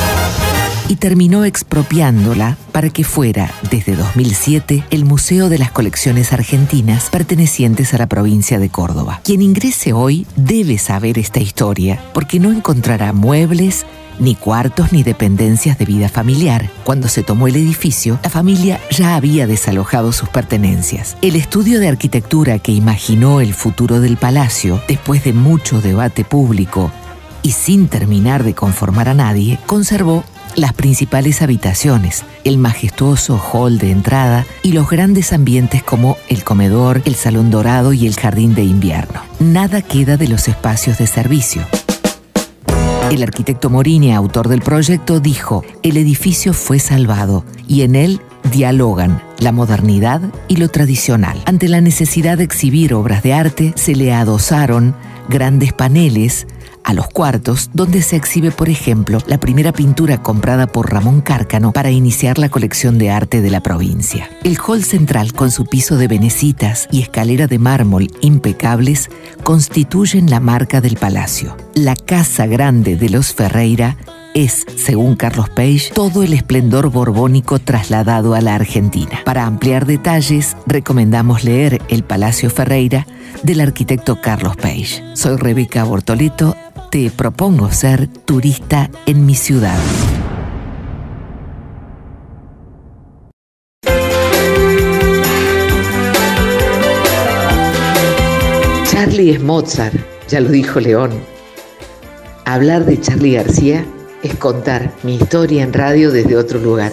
y 0.89 0.97
terminó 0.97 1.43
expropiándola 1.43 2.55
para 2.71 2.91
que 2.91 3.03
fuera, 3.03 3.51
desde 3.71 3.95
2007, 3.95 4.86
el 4.91 5.05
Museo 5.05 5.49
de 5.49 5.57
las 5.57 5.71
Colecciones 5.71 6.33
Argentinas 6.33 7.10
pertenecientes 7.10 7.95
a 7.95 7.97
la 7.97 8.05
provincia 8.05 8.60
de 8.60 8.69
Córdoba. 8.69 9.21
Quien 9.23 9.41
ingrese 9.41 9.91
hoy 9.91 10.27
debe 10.36 10.77
saber 10.77 11.17
esta 11.17 11.39
historia, 11.39 11.99
porque 12.13 12.39
no 12.39 12.51
encontrará 12.51 13.12
muebles, 13.12 13.88
ni 14.19 14.36
cuartos 14.36 14.91
ni 14.91 15.03
dependencias 15.03 15.77
de 15.77 15.86
vida 15.86 16.10
familiar. 16.10 16.69
Cuando 16.84 17.08
se 17.08 17.23
tomó 17.23 17.47
el 17.47 17.56
edificio, 17.56 18.19
la 18.23 18.30
familia 18.30 18.80
ya 18.91 19.15
había 19.15 19.47
desalojado 19.47 20.12
sus 20.12 20.30
pertenencias. 20.30 21.17
El 21.21 21.36
estudio 21.36 21.80
de 21.80 21.88
arquitectura 21.88 22.60
que 22.60 22.71
imaginó 22.71 23.41
el 23.41 23.53
futuro 23.53 23.99
del 23.99 24.17
palacio, 24.17 24.82
después 24.88 25.23
de 25.23 25.34
mucho 25.34 25.82
debate 25.82 26.23
público 26.23 26.91
y 27.43 27.51
sin 27.51 27.88
terminar 27.88 28.43
de 28.43 28.53
conformar 28.53 29.10
a 29.10 29.13
nadie, 29.13 29.60
conservó 29.65 30.23
las 30.56 30.73
principales 30.73 31.41
habitaciones, 31.41 32.23
el 32.43 32.58
majestuoso 32.58 33.39
hall 33.39 33.77
de 33.77 33.91
entrada 33.91 34.45
y 34.63 34.71
los 34.71 34.89
grandes 34.89 35.32
ambientes 35.32 35.84
como 35.84 36.17
el 36.30 36.43
comedor, 36.43 37.01
el 37.06 37.15
salón 37.15 37.51
dorado 37.51 37.93
y 37.93 38.08
el 38.08 38.15
jardín 38.15 38.56
de 38.56 38.63
invierno. 38.63 39.21
Nada 39.39 39.82
queda 39.82 40.17
de 40.17 40.27
los 40.27 40.47
espacios 40.47 40.97
de 40.97 41.08
servicio. 41.08 41.63
El 43.12 43.24
arquitecto 43.24 43.70
Morini, 43.70 44.13
autor 44.13 44.50
del 44.50 44.62
proyecto, 44.62 45.22
dijo, 45.22 45.63
el 45.82 45.96
edificio 45.96 46.54
fue 46.54 46.78
salvado 46.78 47.46
y 47.65 47.84
en 47.84 47.96
él 47.96 48.20
dialogan 48.52 49.22
la 49.39 49.54
modernidad 49.54 50.22
y 50.50 50.58
lo 50.58 50.67
tradicional. 50.67 51.41
Ante 51.46 51.70
la 51.70 51.80
necesidad 51.80 52.38
de 52.38 52.43
exhibir 52.43 52.93
obras 52.93 53.24
de 53.24 53.34
arte, 53.34 53.74
se 53.78 53.96
le 53.96 54.13
adosaron 54.13 54.93
grandes 55.30 55.72
paneles 55.72 56.48
a 56.88 56.93
los 56.93 57.10
cuartos, 57.10 57.69
donde 57.73 58.02
se 58.02 58.15
exhibe, 58.15 58.50
por 58.50 58.69
ejemplo, 58.69 59.19
la 59.28 59.38
primera 59.39 59.73
pintura 59.73 60.23
comprada 60.23 60.67
por 60.67 60.89
Ramón 60.89 61.19
Cárcano 61.19 61.73
para 61.73 61.91
iniciar 61.91 62.38
la 62.38 62.47
colección 62.47 62.97
de 62.97 63.10
arte 63.10 63.41
de 63.41 63.50
la 63.50 63.62
provincia. 63.62 64.30
El 64.45 64.58
hall 64.65 64.86
central, 64.86 65.34
con 65.34 65.52
su 65.52 65.65
piso 65.65 65.97
de 65.97 66.08
venecitas 66.08 66.88
y 66.89 67.02
escalera 67.02 67.47
de 67.47 67.60
mármol 67.60 68.08
impecables, 68.21 69.10
constituyen 69.43 70.30
la 70.30 70.39
marca 70.39 70.80
del 70.80 70.95
palacio. 70.95 71.58
La 71.73 71.97
casa 71.97 72.47
grande 72.47 72.95
de 72.95 73.10
los 73.10 73.34
Ferreira 73.34 73.97
es, 74.38 74.67
según 74.76 75.15
Carlos 75.15 75.50
Page, 75.50 75.91
todo 75.95 76.21
el 76.21 76.34
esplendor 76.34 76.91
borbónico 76.91 77.58
trasladado 77.58 78.36
a 78.36 78.41
la 78.41 78.54
Argentina. 78.54 79.21
Para 79.26 79.45
ampliar 79.45 79.88
detalles, 79.88 80.56
recomendamos 80.67 81.43
leer 81.43 81.82
El 81.89 82.04
Palacio 82.04 82.52
Ferreira 82.52 83.08
del 83.41 83.62
arquitecto 83.62 84.21
Carlos 84.21 84.56
Page. 84.56 85.04
Soy 85.15 85.38
Rebeca 85.38 85.84
Bortoleto 85.86 86.56
te 86.91 87.10
propongo 87.10 87.71
ser 87.71 88.08
turista 88.08 88.91
en 89.08 89.26
mi 89.26 89.34
ciudad. 89.34 89.80
Charlie 98.86 99.32
es 99.32 99.41
Mozart, 99.41 99.95
ya 100.30 100.39
lo 100.41 100.50
dijo 100.50 100.80
León. 100.80 101.12
Hablar 102.45 102.86
de 102.86 103.02
Charlie 103.02 103.34
García 103.34 103.84
es 104.27 104.35
contar 104.35 104.93
mi 105.03 105.15
historia 105.15 105.63
en 105.63 105.73
radio 105.73 106.11
desde 106.11 106.35
otro 106.35 106.59
lugar. 106.59 106.91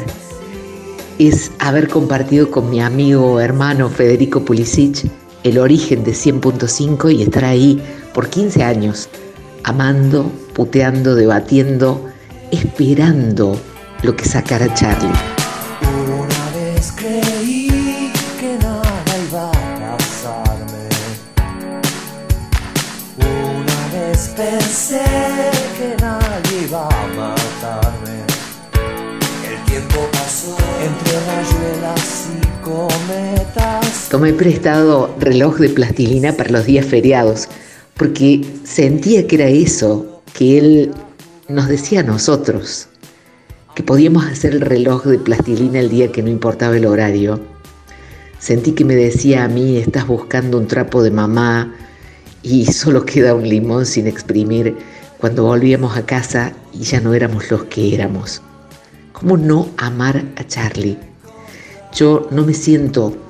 Es 1.19 1.51
haber 1.59 1.89
compartido 1.89 2.51
con 2.51 2.71
mi 2.71 2.81
amigo 2.81 3.41
hermano 3.41 3.89
Federico 3.89 4.45
Pulisic 4.45 5.11
el 5.43 5.59
origen 5.59 6.05
de 6.05 6.13
100.5 6.13 7.15
y 7.15 7.23
estar 7.23 7.45
ahí 7.45 7.83
por 8.13 8.29
15 8.29 8.63
años 8.63 9.09
amando, 9.65 10.31
puteando, 10.55 11.15
debatiendo, 11.15 12.07
esperando 12.51 13.59
lo 14.03 14.15
que 14.17 14.25
sacara 14.25 14.73
Charlie. 14.75 15.34
Tomé 34.15 34.33
prestado 34.33 35.13
reloj 35.19 35.57
de 35.57 35.71
plastilina 35.71 36.35
para 36.35 36.51
los 36.51 36.67
días 36.67 36.87
feriados 36.87 37.49
porque 37.97 38.47
sentía 38.63 39.27
que 39.27 39.35
era 39.35 39.49
eso 39.49 40.23
que 40.35 40.57
él 40.57 40.93
nos 41.49 41.67
decía 41.67 41.99
a 41.99 42.05
nosotros, 42.05 42.87
que 43.75 43.83
podíamos 43.83 44.25
hacer 44.25 44.53
el 44.53 44.61
reloj 44.61 45.05
de 45.07 45.19
plastilina 45.19 45.81
el 45.81 45.91
día 45.91 46.13
que 46.13 46.23
no 46.23 46.31
importaba 46.31 46.77
el 46.77 46.87
horario. 46.87 47.41
Sentí 48.39 48.71
que 48.71 48.85
me 48.85 48.95
decía 48.95 49.43
a 49.43 49.49
mí, 49.49 49.79
estás 49.79 50.07
buscando 50.07 50.59
un 50.59 50.69
trapo 50.69 51.03
de 51.03 51.11
mamá 51.11 51.75
y 52.41 52.67
solo 52.67 53.05
queda 53.05 53.35
un 53.35 53.49
limón 53.49 53.85
sin 53.85 54.07
exprimir 54.07 54.77
cuando 55.19 55.43
volvíamos 55.43 55.97
a 55.97 56.07
casa 56.07 56.53
y 56.73 56.85
ya 56.85 57.01
no 57.01 57.15
éramos 57.15 57.51
los 57.51 57.65
que 57.65 57.93
éramos. 57.93 58.43
¿Cómo 59.13 59.37
no 59.37 59.71
amar 59.77 60.23
a 60.37 60.47
Charlie? 60.47 60.99
Yo 61.93 62.29
no 62.31 62.45
me 62.45 62.55
siento 62.55 63.24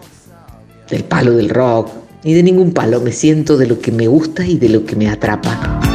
del 0.90 1.05
palo 1.05 1.33
del 1.33 1.49
rock, 1.49 1.90
ni 2.25 2.35
de 2.35 2.42
ningún 2.42 2.73
palo, 2.73 3.01
me 3.01 3.12
siento 3.12 3.57
de 3.57 3.66
lo 3.66 3.81
que 3.81 3.92
me 3.92 4.07
gusta 4.07 4.47
y 4.47 4.59
de 4.59 4.68
lo 4.68 4.85
que 4.85 4.97
me 4.97 5.09
atrapa. 5.09 5.93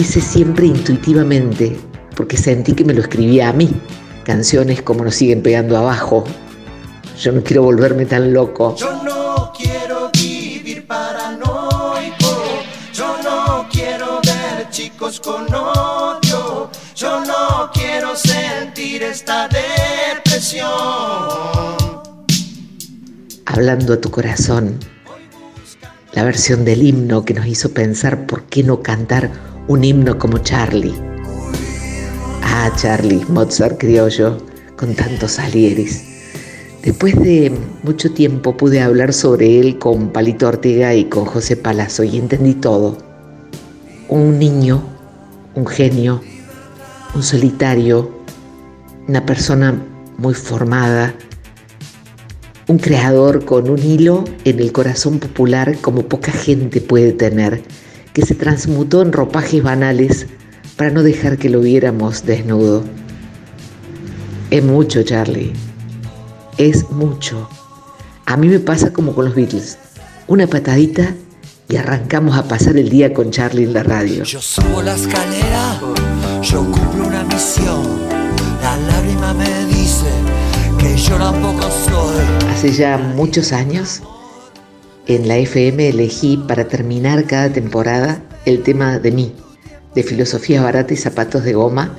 Quise 0.00 0.22
siempre 0.22 0.64
intuitivamente, 0.64 1.78
porque 2.16 2.38
sentí 2.38 2.72
que 2.72 2.86
me 2.86 2.94
lo 2.94 3.02
escribía 3.02 3.50
a 3.50 3.52
mí. 3.52 3.70
Canciones 4.24 4.80
como 4.80 5.04
nos 5.04 5.14
siguen 5.14 5.42
pegando 5.42 5.76
abajo. 5.76 6.24
Yo 7.18 7.32
no 7.32 7.44
quiero 7.44 7.64
volverme 7.64 8.06
tan 8.06 8.32
loco. 8.32 8.74
Yo 8.76 9.02
no 9.04 9.52
quiero 9.54 10.10
vivir 10.14 10.86
paranoico. 10.86 12.44
Yo 12.94 13.14
no 13.22 13.68
quiero 13.70 14.22
ver 14.22 14.70
chicos 14.70 15.20
con 15.20 15.52
odio. 15.52 16.70
Yo 16.96 17.22
no 17.26 17.70
quiero 17.70 18.16
sentir 18.16 19.02
esta 19.02 19.48
depresión. 19.48 20.70
Hablando 23.44 23.92
a 23.92 24.00
tu 24.00 24.10
corazón. 24.10 24.78
La 26.14 26.24
versión 26.24 26.64
del 26.64 26.84
himno 26.84 27.22
que 27.26 27.34
nos 27.34 27.44
hizo 27.44 27.74
pensar 27.74 28.24
por 28.24 28.44
qué 28.44 28.62
no 28.62 28.82
cantar 28.82 29.30
un 29.70 29.84
himno 29.84 30.18
como 30.18 30.38
Charlie. 30.38 30.96
Ah, 32.42 32.72
Charlie, 32.76 33.24
Mozart 33.28 33.78
criollo, 33.78 34.36
con 34.74 34.96
tantos 34.96 35.38
alieris. 35.38 36.02
Después 36.82 37.14
de 37.14 37.52
mucho 37.84 38.12
tiempo 38.12 38.56
pude 38.56 38.80
hablar 38.80 39.12
sobre 39.12 39.60
él 39.60 39.78
con 39.78 40.08
Palito 40.08 40.48
Ortega 40.48 40.92
y 40.96 41.04
con 41.04 41.24
José 41.24 41.56
Palazzo 41.56 42.02
y 42.02 42.18
entendí 42.18 42.54
todo. 42.54 42.98
Un 44.08 44.40
niño, 44.40 44.82
un 45.54 45.68
genio, 45.68 46.20
un 47.14 47.22
solitario, 47.22 48.10
una 49.06 49.24
persona 49.24 49.80
muy 50.18 50.34
formada, 50.34 51.14
un 52.66 52.78
creador 52.78 53.44
con 53.44 53.70
un 53.70 53.78
hilo 53.78 54.24
en 54.44 54.58
el 54.58 54.72
corazón 54.72 55.20
popular 55.20 55.76
como 55.80 56.02
poca 56.02 56.32
gente 56.32 56.80
puede 56.80 57.12
tener, 57.12 57.62
que 58.12 58.22
se 58.22 58.34
transmutó 58.34 59.02
en 59.02 59.12
ropajes 59.12 59.62
banales 59.62 60.26
para 60.76 60.90
no 60.90 61.02
dejar 61.02 61.38
que 61.38 61.50
lo 61.50 61.60
viéramos 61.60 62.24
desnudo. 62.24 62.84
Es 64.50 64.64
mucho, 64.64 65.02
Charlie. 65.02 65.52
Es 66.56 66.90
mucho. 66.90 67.48
A 68.26 68.36
mí 68.36 68.48
me 68.48 68.60
pasa 68.60 68.92
como 68.92 69.14
con 69.14 69.26
los 69.26 69.34
Beatles. 69.34 69.78
Una 70.26 70.46
patadita 70.46 71.14
y 71.68 71.76
arrancamos 71.76 72.36
a 72.36 72.48
pasar 72.48 72.76
el 72.76 72.88
día 72.88 73.12
con 73.12 73.30
Charlie 73.30 73.64
en 73.64 73.72
la 73.72 73.82
radio. 73.82 74.24
Yo 74.24 74.40
subo 74.40 74.82
la 74.82 74.94
escalera, 74.94 75.80
yo 76.42 76.64
cumplo 76.64 77.06
una 77.06 77.22
misión. 77.24 78.00
La 78.60 78.76
lágrima 78.76 79.34
me 79.34 79.66
dice 79.66 80.06
que 80.78 80.96
yo 80.96 81.16
tampoco 81.16 81.62
soy. 81.62 82.50
Hace 82.50 82.72
ya 82.72 82.98
muchos 82.98 83.52
años, 83.52 84.02
en 85.10 85.26
la 85.26 85.38
FM 85.38 85.88
elegí 85.88 86.36
para 86.36 86.68
terminar 86.68 87.26
cada 87.26 87.52
temporada 87.52 88.22
el 88.44 88.62
tema 88.62 89.00
de 89.00 89.10
mí, 89.10 89.34
de 89.92 90.04
filosofía 90.04 90.62
barata 90.62 90.94
y 90.94 90.96
zapatos 90.96 91.42
de 91.42 91.52
goma, 91.52 91.96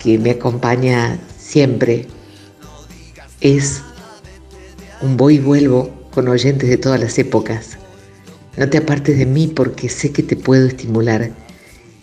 que 0.00 0.18
me 0.18 0.32
acompaña 0.32 1.20
siempre. 1.38 2.08
Es 3.40 3.80
un 5.02 5.16
voy 5.16 5.36
y 5.36 5.38
vuelvo 5.38 6.08
con 6.10 6.26
oyentes 6.26 6.68
de 6.68 6.78
todas 6.78 6.98
las 6.98 7.16
épocas. 7.16 7.78
No 8.56 8.68
te 8.68 8.78
apartes 8.78 9.18
de 9.18 9.26
mí 9.26 9.46
porque 9.46 9.88
sé 9.88 10.10
que 10.10 10.24
te 10.24 10.34
puedo 10.34 10.66
estimular. 10.66 11.30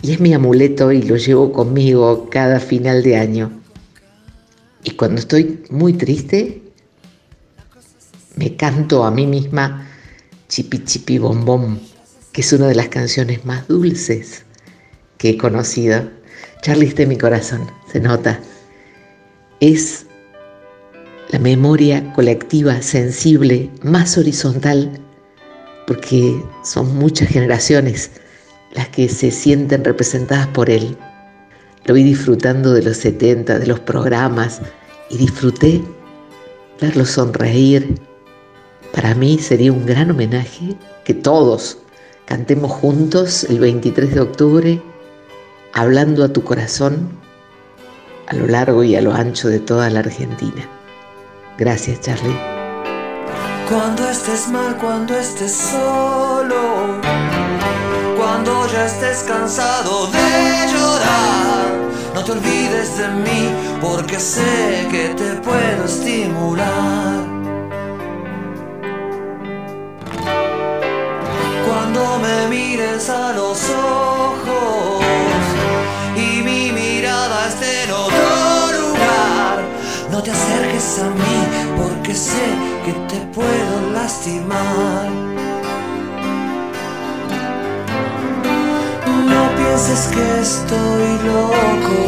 Y 0.02 0.14
es 0.14 0.22
mi 0.22 0.34
amuleto 0.34 0.94
y 0.94 1.02
lo 1.02 1.18
llevo 1.18 1.52
conmigo 1.52 2.30
cada 2.30 2.62
final 2.62 3.04
de 3.04 3.18
año. 3.18 3.52
Y 4.86 4.92
cuando 4.92 5.20
estoy 5.20 5.66
muy 5.70 5.92
triste, 5.92 6.62
me 8.38 8.56
canto 8.56 9.04
a 9.04 9.12
mí 9.12 9.28
misma 9.28 9.88
Chipi 10.50 10.84
Chipi 10.84 11.20
Bom 11.20 11.46
Bom, 11.46 11.78
que 12.32 12.42
es 12.42 12.52
una 12.54 12.68
de 12.68 12.74
las 12.74 12.90
canciones 12.90 13.46
más 13.46 13.68
dulces 13.68 14.46
que 15.20 15.30
he 15.30 15.38
conocido. 15.38 16.10
Charlie 16.64 16.88
está 16.88 17.04
en 17.04 17.10
mi 17.10 17.18
corazón, 17.20 17.70
se 17.92 18.00
nota. 18.00 18.40
Es 19.60 20.08
la 21.30 21.38
memoria 21.38 22.12
colectiva 22.14 22.82
sensible 22.82 23.70
más 23.84 24.18
horizontal, 24.18 25.00
porque 25.86 26.44
son 26.64 26.98
muchas 26.98 27.30
generaciones 27.30 28.10
las 28.72 28.90
que 28.90 29.08
se 29.08 29.30
sienten 29.30 29.86
representadas 29.86 30.48
por 30.48 30.72
él. 30.72 30.98
Lo 31.86 31.94
vi 31.94 32.02
disfrutando 32.02 32.74
de 32.74 32.82
los 32.82 32.98
70, 32.98 33.60
de 33.60 33.68
los 33.68 33.82
programas, 33.82 34.62
y 35.12 35.18
disfruté 35.18 35.84
verlo 36.82 37.06
sonreír. 37.06 38.00
Para 38.94 39.14
mí 39.16 39.38
sería 39.38 39.72
un 39.72 39.86
gran 39.86 40.12
homenaje 40.12 40.76
que 41.04 41.14
todos 41.14 41.78
cantemos 42.26 42.72
juntos 42.72 43.44
el 43.44 43.60
23 43.60 44.14
de 44.14 44.20
octubre, 44.20 44.82
hablando 45.74 46.24
a 46.24 46.30
tu 46.30 46.44
corazón 46.44 47.18
a 48.28 48.36
lo 48.36 48.48
largo 48.48 48.84
y 48.84 48.96
a 48.96 49.02
lo 49.02 49.14
ancho 49.14 49.48
de 49.48 49.60
toda 49.60 49.90
la 49.90 50.00
Argentina. 50.00 50.68
Gracias, 51.58 52.02
Charlie. 52.02 52.38
Cuando 53.68 54.08
estés 54.10 54.48
mal, 54.50 54.78
cuando 54.78 55.16
estés 55.16 55.52
solo, 55.52 57.00
cuando 58.18 58.68
ya 58.72 58.86
estés 58.86 59.24
cansado 59.28 60.08
de 60.08 60.72
llorar, 60.72 61.90
no 62.16 62.24
te 62.24 62.32
olvides 62.32 62.98
de 62.98 63.08
mí 63.10 63.50
porque 63.82 64.20
sé 64.20 64.88
que 64.90 65.10
te 65.10 65.36
puedo 65.42 65.86
estimular. 65.86 67.39
Cuando 71.92 72.20
me 72.20 72.48
mires 72.50 73.10
a 73.10 73.34
los 73.34 73.68
ojos 73.72 75.04
y 76.16 76.44
mi 76.44 76.72
mirada 76.72 77.48
esté 77.48 77.86
en 77.86 77.92
otro 77.92 78.80
lugar, 78.80 79.64
no 80.12 80.22
te 80.22 80.30
acerques 80.30 81.00
a 81.00 81.10
mí 81.10 81.48
porque 81.78 82.14
sé 82.14 82.46
que 82.86 82.92
te 83.12 83.20
puedo 83.34 83.92
lastimar. 83.92 85.10
No 89.26 89.50
pienses 89.58 90.10
que 90.14 90.42
estoy 90.42 91.08
loco, 91.26 92.02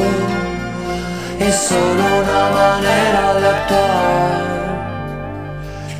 es 1.39 1.55
solo 1.55 2.03
una 2.21 2.49
manera 2.51 3.33
de 3.33 3.47
actuar. 3.47 4.51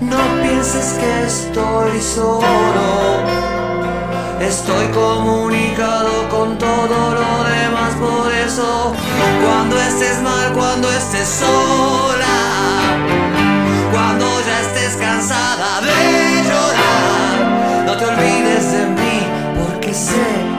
No 0.01 0.21
pienses 0.43 0.99
que 0.99 1.23
estoy 1.25 1.99
solo, 1.99 3.40
estoy 4.47 4.87
comunicado 4.87 6.27
con 6.29 6.57
todo 6.57 7.13
lo 7.13 7.43
demás, 7.43 7.93
por 7.99 8.31
eso 8.33 8.93
cuando 9.43 9.79
estés 9.79 10.21
mal, 10.21 10.53
cuando 10.53 10.91
estés 10.91 11.27
sola, 11.27 12.37
cuando 13.91 14.25
ya 14.45 14.61
estés 14.61 14.95
cansada 14.95 15.81
de 15.81 16.43
llorar, 16.43 17.85
no 17.85 17.97
te 17.97 18.05
olvides 18.05 18.71
de 18.71 18.85
mí, 18.87 19.19
porque 19.63 19.93
sé 19.93 20.50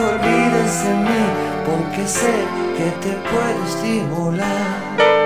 te 0.00 0.06
olvides 0.06 0.84
de 0.84 0.94
mí 0.94 1.22
porque 1.66 2.08
sé 2.08 2.32
que 2.76 2.90
te 3.02 3.12
puedo 3.28 3.64
estimular. 3.66 5.19